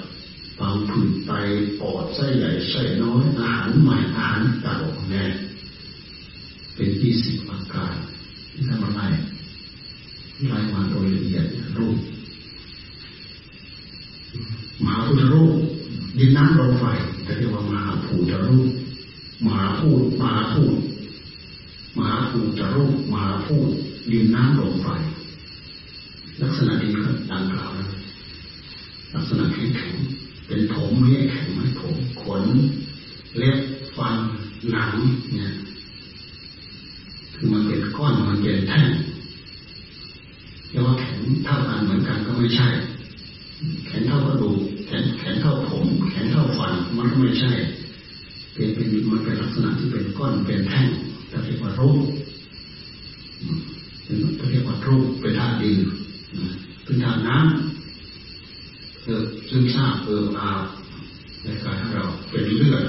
[0.58, 1.32] ฟังผืดไต
[1.78, 4.76] ปอดไส้ใหญ่ไส้น้อยอาหารใหม่อาหารเก่า
[5.10, 5.24] แน่
[6.74, 7.94] เป็นที่สิบอาการ
[8.52, 9.02] ที่ทำอะไร
[10.48, 11.46] ไล่มาโดยละเอียด
[11.78, 11.98] รูป
[14.82, 15.54] มหาพุทธรูป
[16.18, 16.84] ดินน้ำลมไฟ
[17.24, 18.70] แต่เรียกว่ามหาภูตรูป
[19.44, 20.76] มหาพูดมหาพูด
[21.96, 23.68] มหาภูตรูปมหาพูด
[24.10, 24.88] ดินน้ำลมไฟ
[26.40, 27.70] ลักษณะดีก็ดังกล่าว
[29.14, 29.96] ลักษณะแข็งแข็ง
[30.46, 32.44] เป็นผมเรียกแข็งไหมผมขน
[33.38, 33.58] เล็บ
[33.96, 34.16] ฟัน
[34.70, 34.92] หนัง
[35.32, 35.52] เนี่ย
[37.50, 38.86] มันเป็นก้อนมันเป็นแท่ง
[40.70, 42.66] เรียกว่าแข็งเท่ากันเหมือนกันก็ไม่ใช่
[43.86, 47.50] แข็งเท่ากระดูกแข็งแข็งเท่าผม แข็งเท่าฟันมันก็ไม่ใช่
[48.52, 50.86] เป็นเป็นมันเป็นลักษณะที่เป็นก้อนเป็นแท่ง
[51.28, 52.04] แต่เรียกว่ารูป
[54.04, 54.16] เป็น
[54.50, 55.78] เรียกว่ารูปเป็นธาตุดิน
[56.84, 60.62] เป็นธาตุน้ำเกิดซึมซาบเกิดอาบ
[61.42, 62.84] ในกายของเราเป็นเลือด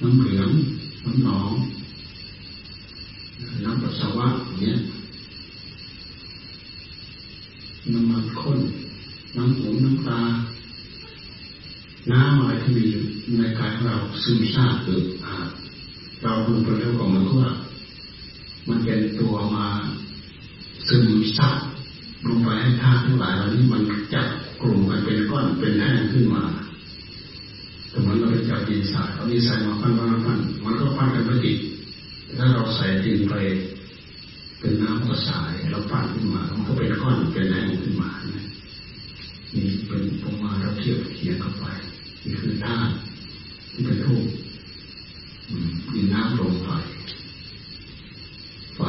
[0.00, 0.50] น้ำเหลือง
[1.04, 1.50] น้ำหนอง
[3.64, 4.26] น้ำปัสสาวะ
[4.60, 4.76] เนี้ย
[7.92, 8.58] น้ำมันข้น
[9.36, 10.20] น้ำหูน้ำตา
[12.12, 12.84] น้ำอะไรที่มี
[13.38, 15.34] ในกายของเราซึมซาบเกิดอา
[16.22, 17.50] เราดูไปแล้วก็มันก็ว่า
[18.68, 19.66] มันเป็นตัวมา
[20.88, 21.54] ซึมซับ
[22.26, 23.82] ลงไปให้ธาตุทั้งหลายเหล่านี้มัน
[24.14, 24.26] จับ
[24.60, 26.42] กลุ่มกันเป็นก้อนเป็นแท่งขึ้นมา
[27.90, 31.58] แต่มันเราไปจับดินสายเอาดินสายมาปั้นปั้นปั้นมันก็ปั้นกันไม่ติด
[32.78, 33.34] ใส่ดินไป
[34.58, 37.54] เป็นน้ำก็สายเราปั้นขึ้นมามันก็เป็นก้อนเป็นแน
[38.00, 38.44] มาเนี่ย
[39.54, 41.64] นี่เป็นประมาณเราเทียบเคียงเข้าไป
[42.24, 42.92] นี่คือธาตุ
[43.72, 44.26] ที่เป็นรูป
[45.94, 46.68] ดินน้ำลมไฟ
[48.76, 48.80] ไฟ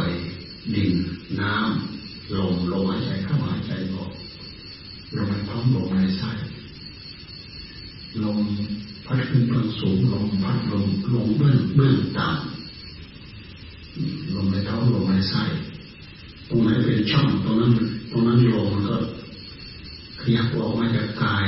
[0.76, 0.94] ดิน
[1.42, 4.12] น้ำลมลมหายใจเข้าหายใจออก
[5.16, 6.32] ลมพร้อมลมในไส้
[8.24, 8.40] ลม
[9.06, 12.60] พัดขึ้นเบื้องสูงลมพัดลมลงเบื้องเบื้องต่ำ
[14.36, 15.44] ลมในท้องลมในไส้
[16.48, 17.72] ตรงไหนเป็นช่องตรงนั้น
[18.12, 18.98] ตรงนั้นลมมันก็
[20.22, 21.48] ขยับออกมาจากกาย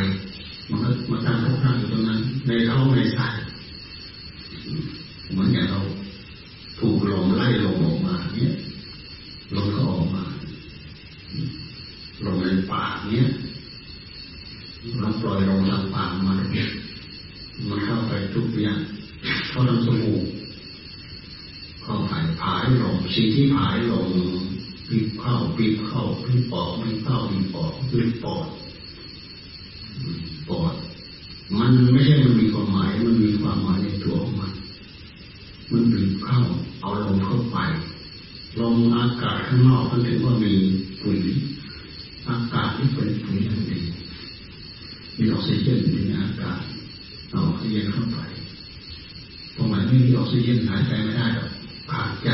[0.70, 3.28] มันก็มาตั้งพวกนั่งอยู่ตรงนั้น ในท้องในไส้
[5.32, 5.80] เหมือนอย่างเรา
[6.80, 8.54] ถูกลมไล่ลมออกมาเนี่ย
[9.56, 10.24] ลมก็ออกมา
[12.26, 13.28] ลมใน ปากเนี่ย
[15.00, 16.34] เราปล่อยลมทางปากมา
[17.70, 18.80] มันเข้าไปทุกอย่าง
[19.50, 20.24] เข้าทางสมูก
[21.84, 24.10] เข้าไปผายลมสิ่งที่ผายลม
[24.88, 28.46] ปีบเข้าปีบเข้าปีบออกปีบเข้าปีบออกปีบปอด
[30.48, 30.74] ปอด
[31.60, 34.54] มันไม่ใช่มันมีความหมาย มันมีความหมายในตัวของมัน
[35.72, 36.42] มันบีบเข้า
[36.82, 37.58] เอาลมเข้าไป
[38.60, 40.54] ลมอากาศข้างนอกมันถึงว่ามี
[41.02, 41.20] ปุ๋ย
[42.30, 43.80] อากาศที่เป็นปุ๋ยอย่างดี
[45.42, 46.62] มีออกซิเจนในอากาศ
[47.32, 48.18] เอาออกซิเจนเข้าไป
[49.56, 51.50] ตรงไหนไม่มีออกซิเจนหายใจไม่ได้หรอก
[51.92, 52.30] ขาดใจ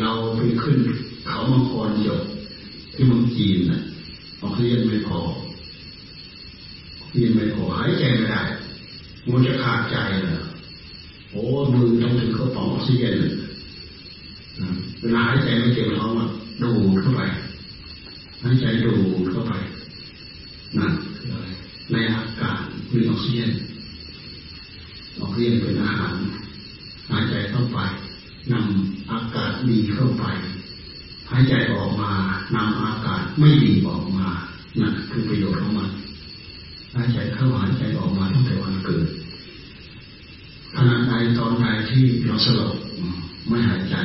[0.00, 0.78] เราไปขึ้น
[1.26, 2.22] เขามังกรหยด
[2.94, 3.80] ที่เมืองจีนน่ะ
[4.42, 5.18] ออกซิเจนไม่พอ
[6.98, 8.42] ออกซิเจนไม่พอหายใจไม่ได้
[9.30, 10.36] มันจะขาดใจเลย
[11.30, 13.14] โอ้มือต้องถึงกระป๋องออกซิเจน
[15.00, 16.26] เวลาหายใจไม่เต็มท้องอะ
[16.62, 16.70] ดู
[17.02, 17.22] เข้าไป
[18.42, 18.92] หายใจดู
[19.30, 19.52] เข้าไป
[20.78, 21.46] นั่นคืออะไร
[21.92, 22.58] ในอากาศ
[22.92, 23.50] มีออกซิเจน
[25.20, 26.14] ออกซิเจนเป็นอาหาร
[27.10, 27.78] หายใจเข้าไป
[28.52, 30.24] นำอากาศดีเข้าไป
[31.30, 32.10] หายใจออกมา
[32.54, 34.28] นำอากาศไม่ดีออกมา
[34.80, 35.90] นั่นคือประโยชน์ของมัน
[36.94, 39.06] หายใจเข้าหายใจออกมาตั้งแต่วันเกิด
[40.74, 41.66] ขณะใดตอนใด
[42.44, 42.74] สลบ
[43.48, 43.96] ไม่หายใจ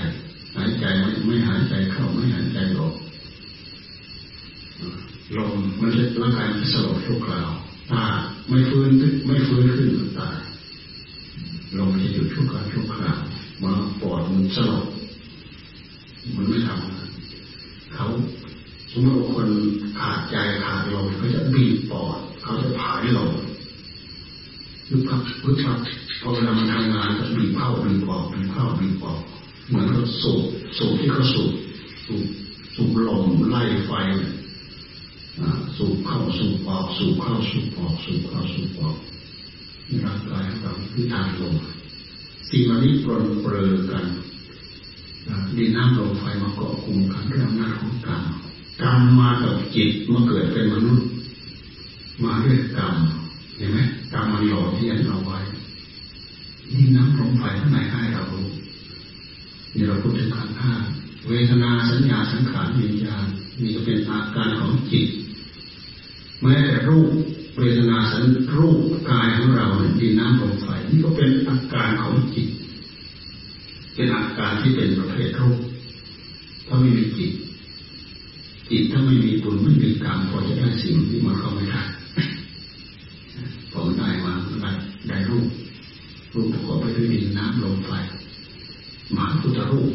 [0.56, 2.94] หายใจไม่ไม่หายใจเข้าไม่หายใจออก
[5.36, 7.50] ลมมันจะร่างกายมันสลบทุกคราว
[7.90, 8.02] ถ้า
[8.50, 8.90] ไม่ฟื้น
[9.26, 9.90] ไม่ฟื้นขึ้น
[10.20, 10.38] ตาย
[11.78, 13.20] ลมจะหยุดชั่วคราวชั่วคราว
[13.64, 14.86] มาปอดมันสลบ
[16.36, 18.08] มันไม่ทำเขา
[18.92, 19.50] สมมติว่าคน
[20.00, 23.32] ขาดใจขาดลมเขาจะบีบปอดเขาจะผายลม
[24.88, 25.80] พึกพักพึกพัก
[26.22, 29.20] พอเวลามันทำงานก็บีบเข้าบีบออกบีบเข้าบีบออก
[29.68, 30.44] เหมือนเขาสูบ
[30.78, 31.52] สูบที่เขาสูบ
[32.06, 32.26] สูบ
[32.76, 33.92] สูบลมไล่ไฟ
[35.78, 38.98] สูบเข้าสูบออกสูบเข้าสูบออกสูบเข้าสูบออก
[40.06, 41.56] ร่างกายของเราคือทางลม
[42.50, 44.06] สิ่งเหล่านี้ปรนเปรอกัน
[45.58, 48.24] ดินน้ำลมไฟมาเกาะกลุ่มกันเรื่องหน้าของกรรม
[48.82, 51.08] กรรมมากับจิตมาเกิดเป็นมนุษย์
[52.24, 52.96] มาด้วยกรรม
[53.58, 53.78] เห็นไหม
[54.14, 55.38] กรรมมันหล่อเที่ยันเราไว้
[56.76, 58.48] ดินน้ำลมไฟข้างในให้เรารู้
[59.76, 60.74] นี่เราพูดถึงขันธ์ห้า
[61.28, 63.26] เวทนาสัญญาสังขารวิญญาณ
[63.62, 65.08] นี่ก็เป็นอาการของจิต
[66.42, 67.10] แม้แต่รูป
[67.58, 68.24] เวทนาสัน
[68.58, 68.80] รูป
[69.10, 69.68] กายของเรา
[70.00, 72.48] ดินน้ำลมไฟนี่ก็เป็นอาการของจิต
[73.96, 75.60] เป็นอาการที่เป็นประเภทรูป
[76.68, 77.32] ถ้าไม่มีจิต
[78.70, 81.82] จิตถ้าไม่มีบุญไม่มีกรรมพอจะได้สิ่งที่มันเข้าไม่ได้
[83.74, 84.72] ผมได้มาได้
[85.08, 85.48] ได้รูป
[86.34, 87.92] รูปประกอบไปด้วยดินน้ำ ลมไฟ
[89.16, 89.92] มหาพุทธรูป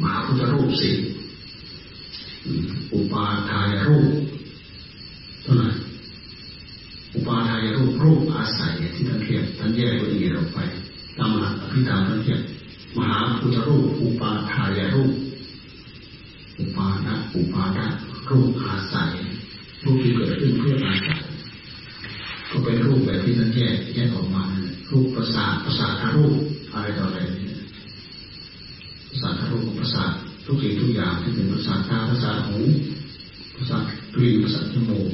[0.00, 0.94] มหาพุทธรูปสี่
[2.92, 4.12] อุปาทายรูป
[5.42, 5.74] เท่านั้น
[7.14, 10.58] อุปาทายรูปรูปอาศัยที่ท่านเทียบท่านแยกละเอียดออกไป
[11.18, 12.40] ตามหลักอภิธรรมท่านเทียบ
[12.96, 15.12] มหาพุทธรูปอุปาทายรูป
[16.58, 17.86] อุปาทะอุปาทะ
[18.30, 19.10] รูปอาศัย
[19.84, 21.20] รูปที่เกิดขึ้นเพื่ออาศัย
[22.50, 24.44] ก็เป็นรูปแบบที่ท่านแยกแยกออกมา
[24.90, 26.36] รูปประสาทประสาทรูป
[26.72, 27.18] อะไรต่ออะไร
[29.08, 30.12] ประสาทรูปประสาท
[30.44, 32.58] ทุกสิ่งทุกอย่างที่เป็นภาษาตาภาษาหู
[33.56, 33.76] ภาษา
[34.14, 35.10] กลิ่นภาษาจมูก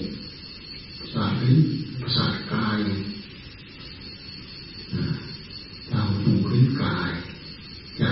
[1.01, 1.59] ภาษาลิ้น
[2.03, 2.79] ภาษากาย
[5.91, 7.11] ตาหูจมูกลิ้นกาย
[7.99, 8.03] ใจ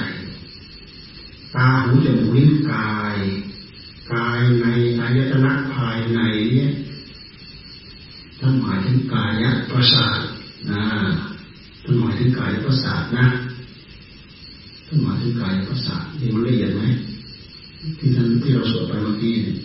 [1.54, 3.16] ตาหูจมูกลิ้นกาย
[4.12, 4.66] กายใน
[5.00, 6.20] อายตนะภายใน
[6.52, 6.70] เนี่ย
[8.40, 9.32] ท่านหมายถึงกาย
[9.70, 10.20] ประสาท
[10.70, 10.82] นะ
[11.84, 13.26] ท่านหมายถึงกายประสาทนะ
[14.86, 16.82] ท่านหมายถึงกายประสาทนี่มันละเอียดไหม
[17.98, 19.56] ที่ท่านที่เราสวดไปเมื่อกี้เนี่ย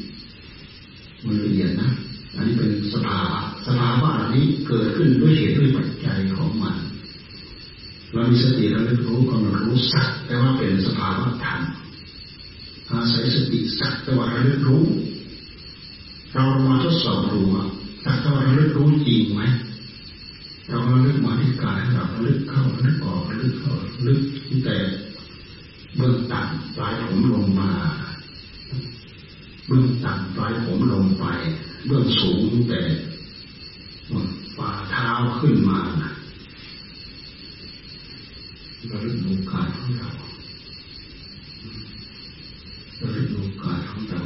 [1.25, 1.89] มันละเอียดนะ
[2.35, 6.77] อันนี้เป็นสภาวะสภาวะอั นี้เกิดขึ้นด้วยเหตุด้วยปัจจัยของมัน
[8.11, 11.61] เรามีสติเราเรียนรู้กำหนดรู้สักแต่ว่าเป็นสภาวะธรรม
[12.91, 14.83] อาศัยสติสักแต่ว่าเราเรียนรู้
[16.33, 17.65] เรามาทดสอบดูว่า
[18.03, 19.41] สักแต่ว่าเราเรียนรู้จริงไหม
[20.67, 23.73] เราเราลึกมาที่กายเราลึกเข้าลึกออกลึกเข้า
[24.07, 24.21] ลึก
[24.65, 24.75] แต่
[25.95, 27.71] เบื้องต่ำปลายผมลงมา
[29.67, 31.25] เบื้องต่ำปลายผมลงไป
[31.85, 32.79] เบื้องสูงแต่
[34.55, 35.79] ฝ่าเท้าขึ้นมา
[38.87, 40.09] เราลึกดูกายของเรา
[42.97, 44.21] เราลึกดูกายของเรา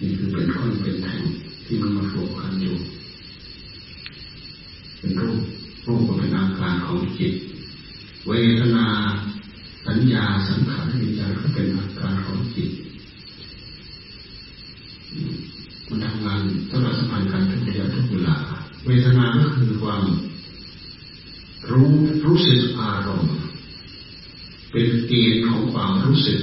[0.00, 1.22] นี่คือเป็นข้อนเป็นแท่ง
[1.64, 2.76] ที่มันมารวมกันอยู่
[4.98, 5.40] เป็นรูป
[5.86, 7.34] รูปก็เป็นอาการของจิต
[8.26, 8.86] เวทนา
[9.86, 12.70] สัญญาสังขารวิญญาณก็เป็นอาการของจิต
[15.88, 18.36] มันทำงานตลอดสัมพันธ์กันทุกระยะทุกเวลา
[18.86, 20.04] เวทนาก็คือความ
[21.70, 21.90] รู้
[22.26, 23.34] รู้สึกอารมณ์
[24.70, 26.40] เป็นเกณฑ์ของความรู้สึก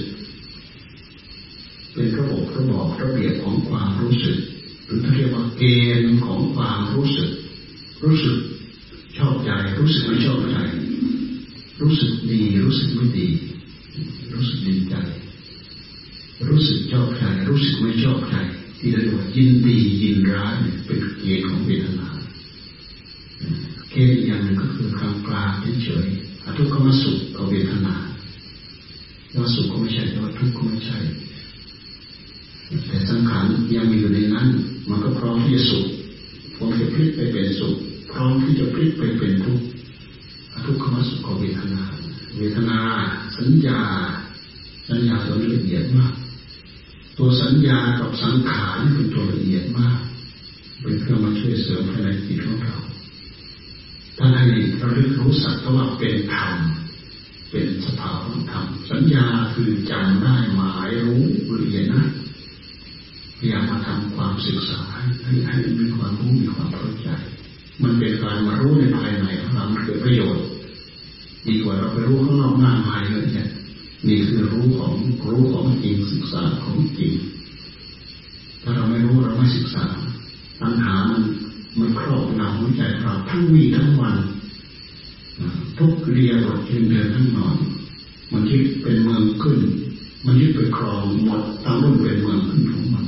[1.93, 4.37] เป็นระบบระบอบระเบียบของความรู้สึก
[4.85, 5.63] หรือเรียกว่าเก
[6.01, 7.29] ณฑ์ของความรู้สึก
[8.03, 8.37] รู้สึก
[9.17, 10.55] ชอบใจรู้สึกไม่ชอบใจ
[11.81, 13.27] รู้สึกดีรู้สึกไม่ดี
[14.33, 14.95] รู้สึกดีใจ
[16.49, 18.35] รู้สึกชอบใจรู้สึกไม่ชอบใจ
[18.79, 22.09] ที่เรียกว่ายินดียินร้ายเป็นเกณฑ์ของเวทนา
[23.91, 25.51] เกณฑ์อย่างหนึ่งก็คือกลางกลาง
[25.83, 27.95] เฉยๆอทุกขมสุขกับเวทนา
[29.35, 30.99] ว่าสุขก็ไม่ใช่ว่าทุกข์ก็ไม่ใช่
[32.87, 34.47] แต่สังขารยังมีอยู่ในนั้น
[34.89, 35.85] มันก็พร้อมที่จะสุข
[36.55, 37.75] พร้อมจะพลิกไปเป็นสุข
[38.11, 39.65] พร้อมที่จะพลิกไปเป็นทุกข์
[40.65, 41.81] ทุกขมสุขเวทนา
[42.37, 42.77] เวทนา
[43.37, 43.79] สัญญา
[44.89, 46.13] สัญญาตัวนี้ละเอียดมาก
[47.17, 49.97] ตัวสัญญากับสังขารเป็นตัวละเอียดมาก
[50.81, 52.75] เป็นเครื่องมาช่วยเสริมภายในจิตของเรา
[54.17, 54.41] ถ้าให้
[54.81, 56.55] ราเรียนรู้สักว่าเป็นธรรม
[57.51, 61.23] เป็นสภาวะธรรมสัญญาคือจำได้หมายรู้
[61.61, 62.03] ละเอียดนะ
[63.37, 64.81] พยายามาทำความศึกษา
[65.23, 67.09] ให้ให้มีความรู้มีความเข้าใจ
[67.83, 70.45] มันเป็นการมารู้ในภายในของเราเกิดประโยชน์
[71.47, 73.49] ดีกว่าเราไปรู้ข้างนอกมากมายเลยเนี่ย
[74.07, 74.93] นี่คือรู้ของ
[75.31, 77.11] รู้ของจริงศึกษาของจริง
[78.61, 79.85] ถ้าเราไม่รู้เราไม่ศึกษา
[80.61, 81.21] ปัญหามัน
[81.77, 84.15] มันครอบงำหัวใจเราทั้งวีทั้งวัน
[85.77, 87.55] ทุกเรียบทยืนเดินทั้งนอน
[88.31, 89.59] มันยึดเป็นเมืองขึ้น
[90.25, 93.05] มันยึดเป็นครองหมดทั้งรุ่นเป็นเมืองขึ้นของมัน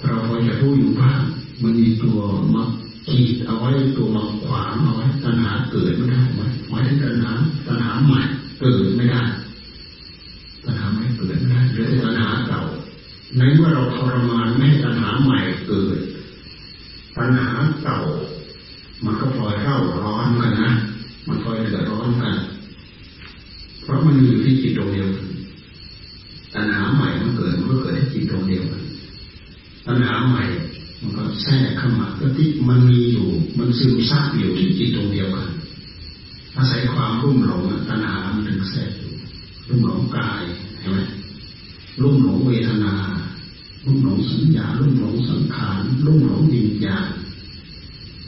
[0.00, 1.20] เราพอจะรู้อยู่บ้าง
[1.62, 2.18] มันมีตัว
[2.54, 2.62] มา
[3.08, 7.30] ขีดเอาไว้ตัวมาขวางเอาไว้ตัณหาเกิดไม่ได้ไหมหมายถึงตัณหา
[7.66, 8.20] ตัณหาใหม่
[8.60, 9.22] เกิดไม่ได้
[10.64, 12.62] ตัณหาไม่เกิดไม่ได้หรือตัณหาเก่า
[13.36, 15.98] ในเมื่อเราทรมานไม่ให้ตัณหาใหม่เกิด
[17.16, 17.48] ปัญหา
[17.82, 17.98] เก่า
[19.04, 20.70] มันก็พลอยเร่าร้อนกันนะ
[21.26, 22.34] มันพลอยเดือดร้อนกัน
[23.82, 25.28] เพราะมันอยู่ที่จิตตรงเดียวกัน
[26.54, 28.82] ปัญหาใหม่มันเกิดมันก็เกิดที่จิตตรงเดียวกัน
[29.86, 30.44] ปัญหาใหม่
[31.00, 35.48] มันก็แทรกเข้ามาก็ที่มันมีอยู่ มัน ซึมซับอยู่ที่จิตตรงเดียวกัน
[36.56, 38.90] อาศัยความรุ่มหลงตัณหามันถึงแทรก
[39.68, 40.42] รุ่มหลงกาย
[40.78, 40.98] เห็นไหม
[42.02, 42.94] รุ่มหลงเวทนา
[43.84, 47.06] ลุ่มหลงสัญญาลุ่มหลงสังขารลุ่มหลงวิญญาณ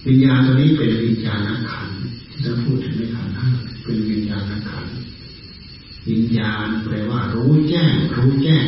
[0.06, 1.40] วิญญาณตัวนี้เป็นวิญญาณ
[1.70, 1.88] ขัน
[2.30, 4.86] ที่จะพูดถึงในขันธ์เป็นวิญญาณขัน
[6.08, 8.66] วิญญาณแปลว่า รู้แจ้ง รู้แจ้ง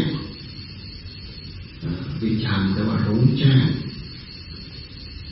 [2.22, 3.64] วิญญาณแปลว่ารู้แจ้ง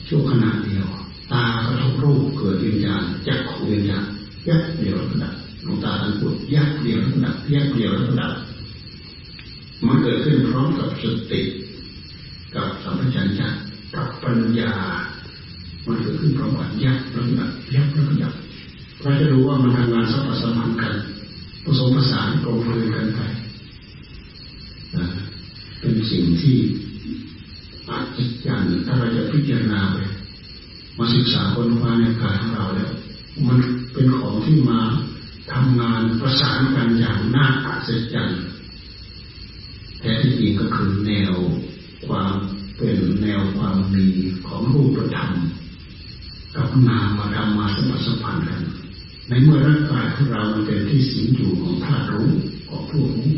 [0.07, 0.87] ชั่วขณะเดียว
[1.31, 4.05] ตากระทบรูปเกิดวิญญาณจักขวิญญาณ
[4.47, 8.33] ยักเดียวแล้วก็ดับหลวงตาท่านพูดยัก เดียวแล้วก็ดับแยกเดียวแล้วก็ดับ
[9.85, 11.41] มันเกิดขึ้นพร้อมกับสติ
[12.55, 13.49] กับสัมปชัญญะ
[13.95, 14.73] กับปัญญา
[15.85, 18.33] มันเกิดขึ้นพร้อมกันยักแล้วดับยักแล้วดับ
[19.01, 20.95] เราจะรู้ว่ามันทำงานสัมผัสมันกัน
[21.63, 23.19] ผสมผสานกลมกลืนกันไป
[25.79, 26.57] เป็นสิ่งที่
[27.89, 29.97] อัศจรรย์ถ้าเราจะพิจารณาไป
[30.97, 32.91] มาศึกษาคนคว้าในกายของเราแล้ว
[33.47, 33.57] มัน
[33.93, 34.79] เป็นของที่มา
[36.27, 38.43] ประสานกันอย่างน่าอัศจรรย์
[39.99, 41.33] แต่ที่จริงก็คือแนว
[42.07, 42.33] ความ
[42.77, 44.05] เป็นแนวความมี
[44.47, 45.31] ของรูปธรรม
[46.55, 48.61] กับนามมาทำมาสมสัมพันธ์กัน
[49.29, 52.31] ในเมื่อร่างกายของเรามันเป็นที่สิงอยู่ของธาตุรู้
[52.69, 53.29] ของผู้รู้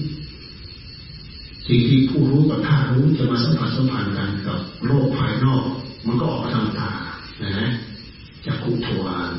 [1.67, 5.63] สิ่งที่ผู้รู้กับธาตุรู้จะมาสัมผัสสัมพันธ์กันกับโลกภายนอก
[6.07, 6.89] มันก็ออกมาทางตา
[7.41, 7.71] นะ
[8.45, 9.33] จากขุทวาร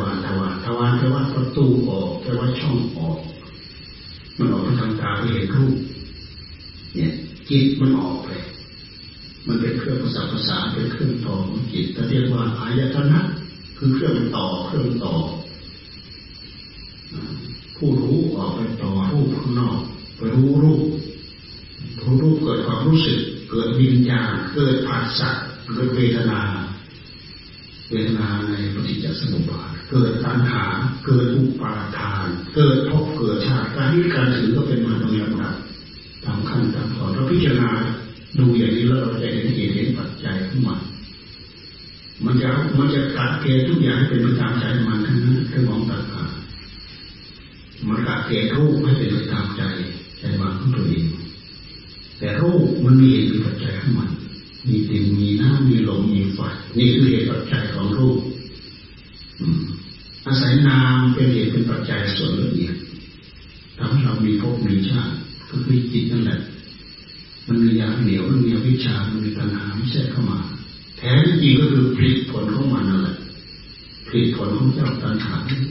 [0.00, 3.18] วารทวารทวารทวารแปลว่าประตูออกแปลว่าช่องออก
[4.38, 5.76] มันออกทางตาไปเห็นรูป
[6.94, 7.10] เนี่ย
[7.48, 8.28] จิตมันออกไป
[9.46, 13.20] มันเป็นเครื่องประสาทประสานเป็นเครื่องต่อของจิตแต่เรียกว่าอายตนะ
[13.76, 15.14] คือเครื่องต่อเครื่องต่อ
[17.76, 19.78] ผู้รู้ออกไปต่อรูปข้างนอก
[20.16, 20.82] ไปรู้รูป
[22.00, 23.18] รู้รูปเกิดความรู้สึก
[23.50, 25.30] เกิดวิญญาณเกิดผัสสะ
[25.68, 26.40] เกิดเวทนา
[27.90, 30.64] เวทนาในปฏิจจสมุปบาท เกิดตัณหา
[31.04, 35.56] เกิดอุปาทาน เกิดภพเกิดชาติการนี้การถือก็เป็นมาตรงนี้ครับ
[36.24, 37.70] ตามขั้นตามตอนเราพิจารณา
[38.38, 40.76] ดูอย่างนี้แล้วเราจะเห็นเหตุเห็นปัจจัยขึ้นมา
[42.24, 49.62] มันจะมันจะกัดเกณฑ์ทุกอย่างให้เป็นไปตามใจมันทั้งนั้นคือมองต่างๆมันกัดเกณฑ์รูปให้เป็นไปตามใจ
[50.18, 51.06] ใจมันของตัวเอง
[52.18, 54.10] แต่รูปมันมีเหตุมีปัจจัยของมัน
[54.68, 56.38] มีดินมีน้ำมีลมมีไฟ
[56.76, 57.63] นี่คือเหตุปัจจัย
[75.14, 75.63] mankind.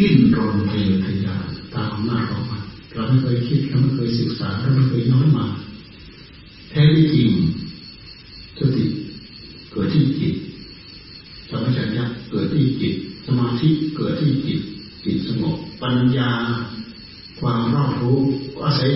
[0.00, 1.36] ดิ้นรนทะเยอทยา
[1.74, 2.58] ตามหน้าเรามา
[2.94, 5.46] เราไม่เคยคิดเราไม่เคยศึกษาเราไม่เคยน้อยมา
[6.70, 7.30] แท้ที่จริง
[8.58, 8.84] สติ
[9.70, 10.34] เกิดที่จิต
[11.50, 12.94] สมัชัญญะเกิดที่จิต
[13.26, 14.60] สมาธิเกิดที่จิต
[15.04, 16.30] จิตสงบปัญญา
[17.40, 18.18] ความรอบรู้
[18.64, 18.90] อาศัย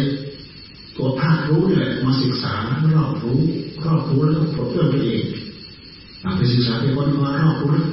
[0.97, 2.55] ตัวภาครู้นี่แหละมาศึกษา
[2.97, 3.41] รอบรู้
[3.85, 5.25] รอบรู้แล้วก็ปลดเปลื้องตัวเอง
[6.37, 7.90] ไปศึกษาไปค้นคว้ารอบรู้แล้ว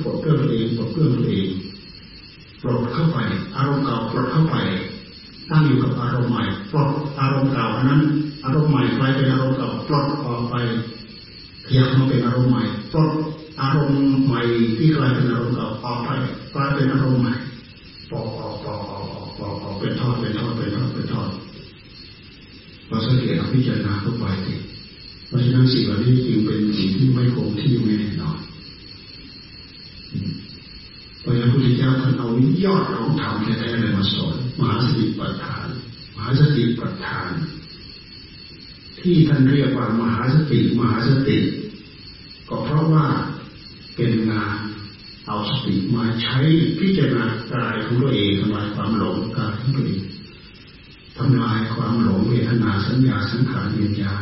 [33.21, 35.67] ธรรมแท้ๆเลยมาสอนมหาสติปัฏฐาน
[36.15, 37.29] มหาสติปัฏฐาน
[38.99, 41.37] ที่ท่านเรียกว่ามหาสติมหาสติ
[42.49, 43.07] ก็เพราะว่า
[43.95, 44.57] เป็นงาน
[45.27, 46.37] เอาสติมาใช้
[46.79, 50.01] พิจารณากายของตัวเองทำลายความหลงกายของตัวเอง
[51.17, 54.13] ทำลายความหลงเวทนาสัญญาสังขารวิญญา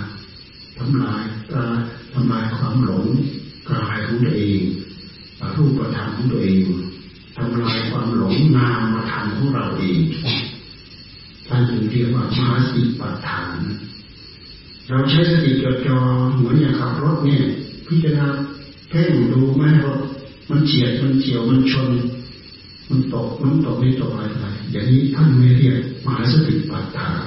[0.77, 1.23] ทำลาย
[1.53, 1.79] กาย
[2.13, 3.05] ทำลายความหลง
[3.71, 4.61] กายของตัวเอง
[5.55, 6.63] รูปธรรมของตัวเอง
[7.35, 9.99] ทำลายความหลงนามมาทำของเราเอง
[11.47, 13.57] ท่านถึงเรียกว่ามาสิปัฏฐาน
[14.89, 15.97] เราใช้สติจดจ่อ
[16.35, 17.43] เหมือนอย่างขับรถเนี่ย
[17.87, 18.27] พิจารณา
[18.89, 19.99] เพ่งดูแม่รถ
[20.49, 21.91] มันเฉียดมันเฉียวมันชน
[22.89, 27.25] มันตกมันตกไม่ตกอะไรไปอย่างนี้ท่านไม่เรียกมหาสติปัฏฐาน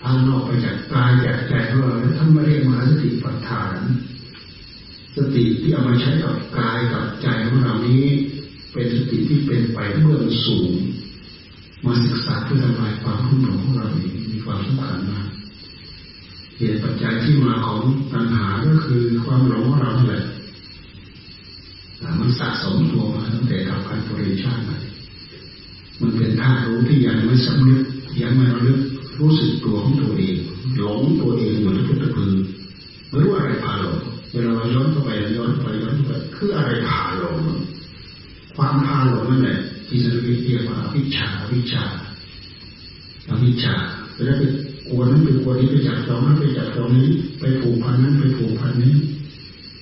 [0.00, 3.74] ท่านนอกไปจากกายจากใจของเราท่านไม่เรียกมหาสติปัฏฐาน
[5.16, 8.04] สติที่เอามาใช้กับกายกับใจของเรานี้
[8.72, 10.72] เป็นสติที่เป็นไปเบื้องสูง
[11.84, 15.26] มาศึกษาเพื่อทำลายความรุ่มหลงของเราเองมีความสำคัญมาก
[16.56, 17.80] เหตุปัจจัยที่มาของ
[18.12, 20.24] ปัญหาก็คือความหลงของเราแหละ
[22.20, 24.62] มันสะสมตัวมาตั้งแต่กับการบริชาติ
[26.00, 27.82] มันเป็นท่ารู้ที่ยังไม่สำนึก
[28.22, 28.80] ยังไม่ระลึก
[29.20, 30.36] รู้สึกตัวของตัวเอง
[30.76, 32.32] หลงตัวเองเหมือนพุทธคือ
[33.08, 33.98] ไม่รู้อะไรพาหลง
[34.36, 37.38] วลาเราย้อนเข้าไปย้อนไปย้อนไปคืออะไรพาหลง
[38.56, 39.58] ความพาหลงนั่นแหละ
[39.88, 41.84] ที่จะเรียกว่าวิชาวิชา
[43.44, 43.74] วิชา
[44.14, 44.42] เวลาไป
[44.88, 47.08] กลัวนั้นไปกลัวนี้ไปจับจองนั้นไปจับจองนี้
[47.40, 48.94] ไปผูกพันนั้นไปผูกพันนี้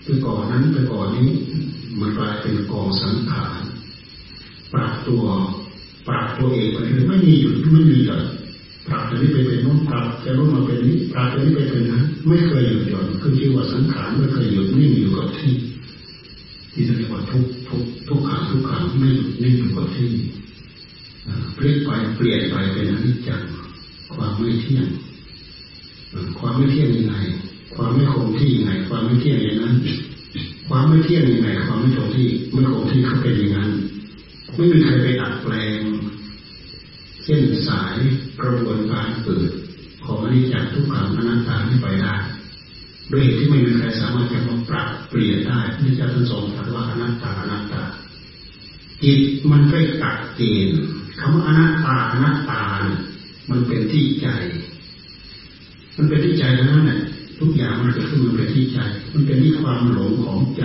[0.04, 1.28] ไปก่อนนั้นไปก่อนนี้
[2.00, 3.60] มันกลายเป็นกองสังขาร
[4.72, 5.24] ปรับตัว
[6.08, 8.22] ปรับตัวเองไปเลยไม่มีหยุดไม่มีหย่อน
[8.88, 15.54] ปรับตัวนี้ไปเป็นน้องปรับจะรู้มาเป็นนี้ปรับตัวนี้ไปเป็นนั้นไม่เคยหยุดหย่อนคือที่ว่าสังขารไม่เคยหยุดนิ่งอยู่กับที่
[16.72, 20.10] ที่เรียกว่าทุกทุกทุกขังทุกขังไม่หยุดนิ่งอยู่กับที่
[21.54, 23.42] เปลี่ยนไปเปลี่ยนไปเป็นอนิจจัง
[24.14, 24.86] ความไม่เที่ยง
[26.38, 27.16] ความไม่เที่ยงยังไง
[27.74, 29.74] ความไม่คงที่ยังไง ความไม่เที่ยงอย่างนั้น
[30.68, 33.70] ความไม่เที่ยงยังไง ความไม่คงที่ไม่คงที่เขาเป็นอย่างนั้น
[34.54, 35.80] ไม่มีใครไปดัดแปลง
[37.24, 37.96] เส้นสาย
[38.38, 39.50] กระบวนการเกิด
[40.04, 42.14] ของอนิจจทุกขังอนัตตาที่ไปได้
[43.08, 47.82] โดยเหตุที่ไม่มีใครสามารถจะมาปรับเปลี่ยนได้ที่จะทรงสอนว่าอนัตตาอนัตตา
[49.02, 49.20] จิต
[49.50, 50.78] มันไปตัดเกณฑ์
[51.18, 52.62] คำว่าอนัตตาอนัตตา
[53.50, 54.28] มันเป็นที่ใจ
[55.96, 57.00] มันเป็นที่ใจทั้งนั้นแหละ
[57.38, 58.78] ทุกอย่างมันจะขึ้นมาเป็นที่ใจ
[59.12, 60.64] มันเป็นที่ความหลงของใจ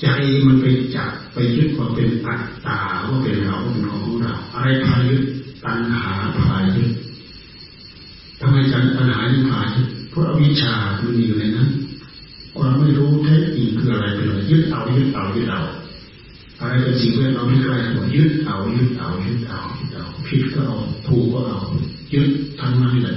[0.00, 0.06] ใจ
[0.46, 0.66] มันไป
[0.96, 5.22] จับไปยึดความเป็นอัตตาว่าเป็นเราเป็นของของเรา อะไรพายึด
[5.68, 6.02] ตัณหา
[6.38, 6.90] พายึด
[8.40, 11.68] ทำไมจันตัณหายึดพายึดเพราะอวิชชามันมีอยู่ในนั้น
[12.56, 15.60] ความไม่รู้แท้จริงคืออะไรเป็นอะไรยึดเอายึดเอายึดเอา
[16.60, 21.58] อะไรเป็นสิ่งแวดล้อมที่ใกล้ตัวยึดเอายึดเอายึดเอายึดเอาผิดก็เอาถูกก็เอา
[22.12, 22.28] ยึด
[22.60, 23.16] ทั้งนั้นเลย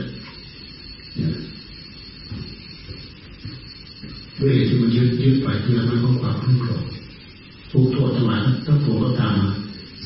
[4.39, 6.89] ด้วยที่มันยึดยึดไปเพื่อมันก็ความรุ่งโรจน์
[7.71, 9.35] ทุกโทษทั้งหลายทั้งปวงก็ตาม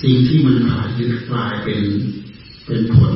[0.02, 1.82] สิ่งที่มันผานยึดกลายเป็น
[2.66, 3.13] เป็นผล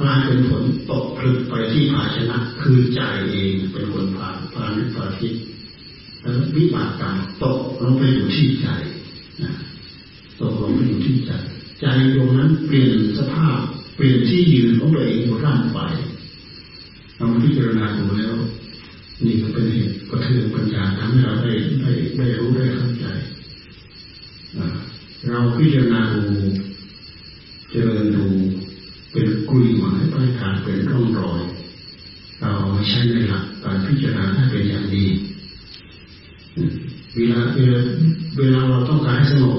[0.00, 3.00] กลายเป็นผลตกผลึกไปที่ภาชนะ คือใจ
[3.32, 5.34] เองเป็นคนผ่านผ่านนิพาทิศ
[6.20, 8.66] แล้ววิบากกรรมตกลงไปอยู่ที่ใจ
[10.40, 11.32] ตกลงไปอยู่ที่ใจ
[11.80, 13.58] ใจดวงนั้นเปลี่ยนสภาพ
[13.94, 15.78] เปลี่ยนที่ยืนของตัวเองร่างไป
[17.16, 18.34] เราพิจารณาดูแล้ว
[19.24, 23.06] นี่ก็เป็นเหตุกระเทือนปัญญาทำให้เราได้ได้ได้รู้ได้เข้าใจ
[25.28, 26.24] เราพิจารณาดู
[27.70, 28.26] เจริญดู
[29.12, 31.42] เป็นกุยหมายปลายทางเป็นร่องรอย
[32.40, 32.52] เรา
[32.88, 35.04] ใช้ในหลักการพิจารณาให้เป็นอย่างดี
[37.16, 37.80] เว ลาเวลา
[38.38, 39.58] เวลาเราต้องการให้สงบ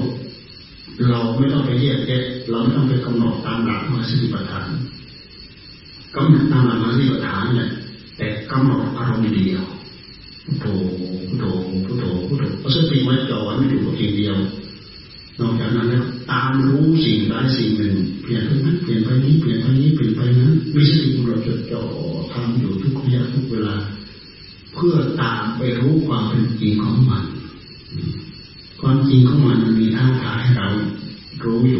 [1.10, 4.45] เราไม่ต้องไปแยกแยะเราไม่ต้องไปกำหนดตามหลักมาสิปัฏ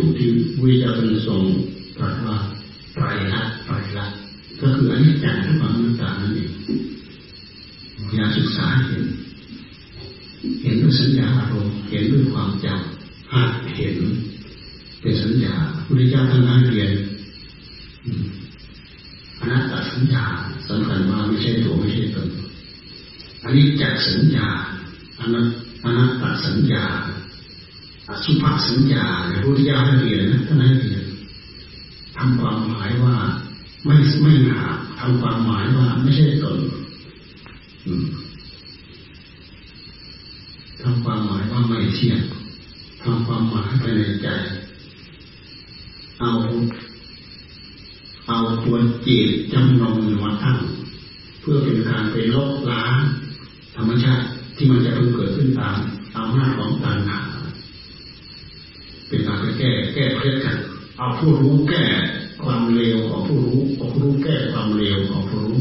[0.07, 0.29] ู่ที่
[0.63, 1.45] วิจารณ์ทรง
[1.97, 2.37] ตรัสว่า
[2.93, 4.17] ไตรลักษณ์ไตรลักษณ์
[4.61, 6.53] ก็คืออันนี้จังทุกขังนัตตานั่นเอง
[8.15, 9.05] อย่าศึกษาเห็น
[10.63, 13.97] เห็นด้วยสัญญาอารมณ์เห็นด้วยความจำหัดเห็น
[15.01, 15.55] เป็นสัญญา
[15.85, 16.93] พุทธเจ้าท่านให้เรียน
[19.41, 20.25] อนัตตสัญญา
[20.69, 22.29] สำคัญว่าไม่ใช่ตัวไม่ใช่ตน
[23.43, 24.49] อันนี้จักสัญญา
[25.21, 25.47] อนัต
[25.85, 26.85] อนัตตสัญญา
[28.09, 29.07] อสุภสัญญา
[29.47, 31.05] ในพุทธเจ้าให้เรียนนะท่านให้เรียน
[32.17, 33.17] ทำความหมายว่า
[33.85, 34.61] ไม่ไม่หนา
[34.99, 36.59] ทำความหมายว่าไม่ใช่ตน
[40.83, 42.21] ทำความหมายว่าไม่เที่ยง
[43.03, 44.29] ทำความหมายไปในใจ
[46.21, 46.31] เอา
[48.29, 48.77] เอาตัว
[49.07, 50.59] จิตจำนงมาตั้ง
[51.41, 52.97] เพื่อเป็นการไปลบล้าง
[53.77, 54.25] ธรรมชาติ
[54.57, 55.77] ที่มันจะเพิ่งเกิดขึ้นตาม
[56.15, 57.19] ตามหน้าของตัณหา
[59.09, 60.57] เป็นการไปแก้แก้เคล็ดกัน
[60.99, 61.85] เอาผู้รู้แก้
[62.43, 65.61] ความเลวของผู้รู้เอาผู้รู้แก้ความเลวของผู้รู้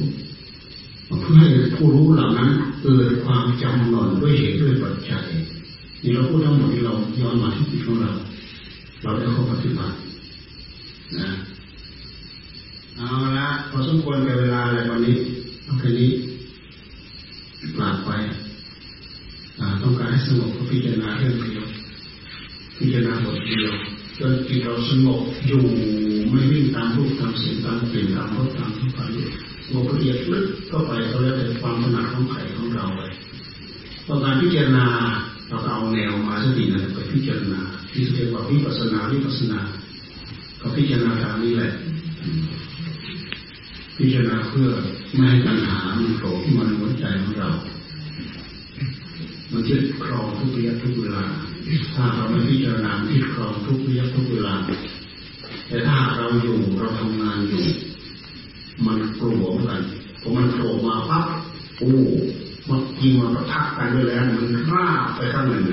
[1.22, 2.50] เพื่อให้ผู้รู้เหล่านั้น
[2.82, 5.26] เกิดความจำนนด้วยเหตุด้วยปัจจัย
[6.02, 8.12] นี่เราพูดทั้งหมดที่เราย้อนมาที่จิตของเรา
[9.04, 9.96] เราได้เข้าปฏิบัติ
[11.18, 11.30] นะ
[12.96, 13.08] เอา
[13.38, 15.16] ละพอสมควรกับเวลาอะไรวันนี้
[15.66, 16.12] ต้องแค่นี้
[17.78, 18.10] ปลาดไป
[19.82, 21.68] ต้องการให้สงบก็พิจารณาเรื่องเดียว
[22.78, 23.74] พิจารณาบทเดียว
[24.20, 25.64] จนจิตเราสงบอยู่
[26.30, 29.10] ไม่วิ่งตามรูปตามเสียงตามกลิ่นตามรสตามทุกอย่าง
[29.70, 33.02] สงละเอียดลึกเข้าไปเขาเรียกเป็นความถนัดของไข่ของเราไป
[34.08, 34.86] ต้องการพิจารณา
[35.48, 37.62] เราเอาแนวมาสตินั่นไปพิจารณา
[37.92, 39.60] ที่เรียกว่าวิปัสนาวิปัสนา
[40.62, 41.72] ก็พิจารณาทางนี้แหละ
[43.98, 44.70] พิจารณาเพื่อ
[45.16, 47.50] ไม่ให้ปัญหามันโผล่ขึ้นมาในหัวใจของเรา
[49.52, 51.26] มันยึดครองทุกระยะทุกเวลา
[51.96, 54.54] ถ้าเราไม่พิจารณายึดครองทุกระยะทุกเวลา
[55.68, 57.64] แต่ถ้าเราอยู่เราทำงานอยู่
[58.86, 59.82] มันกลัวเหมือนกัน
[60.22, 61.26] พอมันโผล่มาปั๊บ
[61.78, 61.90] โอ้
[62.70, 65.64] มันยิงมาประทักกันด้วยแล้วมันราบไปข้างหนึ่ง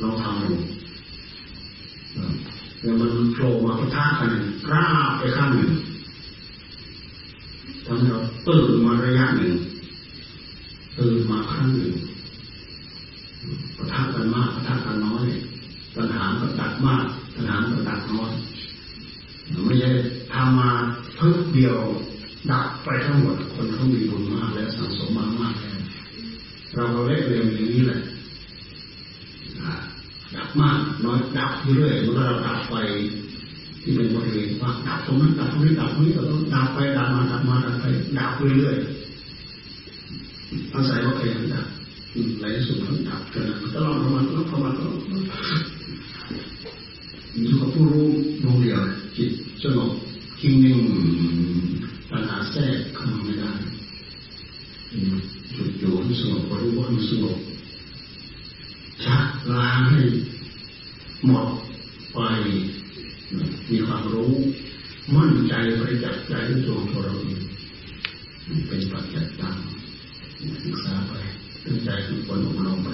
[0.00, 0.56] เราทำดู
[2.80, 4.32] แล้วมันโผล่มาประทักกัน
[4.72, 5.70] ราบไปข้างหนึ่ง
[7.84, 9.54] ทำให้เราตื่นมาระยะหนึ่ง
[10.98, 11.92] ตื่นมาครั้งหนึ่ง
[13.78, 15.26] ปะทักกันมากปะทักกันน้อย
[15.96, 17.04] ปัญหาก็ตัดมาก
[17.34, 18.32] ปัญหาก็ตัดน้อย
[19.64, 19.90] ไม่ใช่
[20.32, 20.70] ทำมา
[21.16, 21.76] เพิ่มเดียว
[22.50, 25.78] ดับไปทั้งหมดคนเขามีบุญมากแล้วสังสมมามากแล้ว
[26.74, 28.00] เราเราเล็กเรียนอย่างนี้แหละ
[30.36, 32.76] ดับมากน้อยดับเรื่อยเมื่อเราดับไป
[33.82, 37.84] ที่เป็นบริเวณว่าดับตรงนั้นดับตรงนี้ดับตรงนี้เราต้องดับไปดับมาดับมาดับไป
[38.18, 41.66] ดับเรื่อยๆอาศัยว่าขยันดับ
[42.40, 43.44] หลสู่ทั้งดับกัน
[43.74, 45.08] ตลอดประมาณตลอดประมาณตลอดอ
[47.44, 48.08] ยู่กับผู้รู้
[48.42, 48.80] ดวงเดียว
[49.16, 49.30] จิต
[49.62, 49.90] สงบ
[50.40, 50.78] คิงนิ่ง
[52.10, 53.52] ปัญหาแทรกเข้ามาไม่ได้
[55.54, 57.38] จุดอยู่ที่สงบก็รู้ว่ามันสงบ
[59.04, 60.00] ชักล้างให้
[61.26, 61.48] หมด
[62.12, 62.18] ไป
[63.70, 64.32] มีความรู้
[65.14, 67.14] มั่นใจบริจักใจในตัวของเรา
[68.68, 69.56] เป็นปัจจัยตัง
[70.64, 71.12] ศึกษาไป
[71.68, 72.88] ตั้งใจฝึกฝนอบรมไป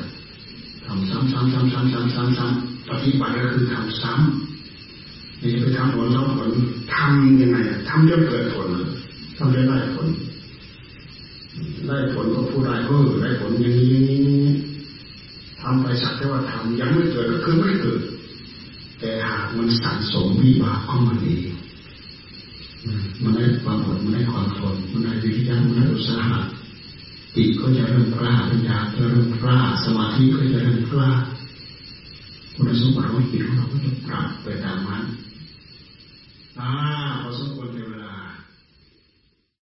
[0.87, 6.51] ทำซ้ำซ้ำซ้ำซ้ำซ้ำซ้ำซ้ำปฏิบัติก็คือทำซ้ำนี่จะไปทำผลแล้วผล
[6.95, 7.57] ทำยังไง
[7.89, 8.68] ทำจนเกิดผล
[9.37, 10.07] ทำได้ได้ผล
[11.87, 14.45] ได้ผลก็ผู้ได้ก็ได้ผลอย่างนี้
[15.61, 18.01] ทำไปสักแต่ว่าทำยังไม่เกิดก็คือไม่เกิด
[19.01, 21.35] แต่หากมันสะสมวิบากเข้ามาดี
[23.22, 26.39] มันได้ความอดมันได้ความทนมันได้วิริยะมันได้อุตสาหะ
[27.35, 31.11] จิตก็จะเริ่มกล้าปัญญาจะเริ่มกล้าสมาธิก็จะเริ่มกล้า
[32.55, 35.05] คุณสมบัติของจิตของเราก็จะปรับไปตามนั้น
[36.61, 36.70] อ่า
[37.20, 37.68] พอสมควร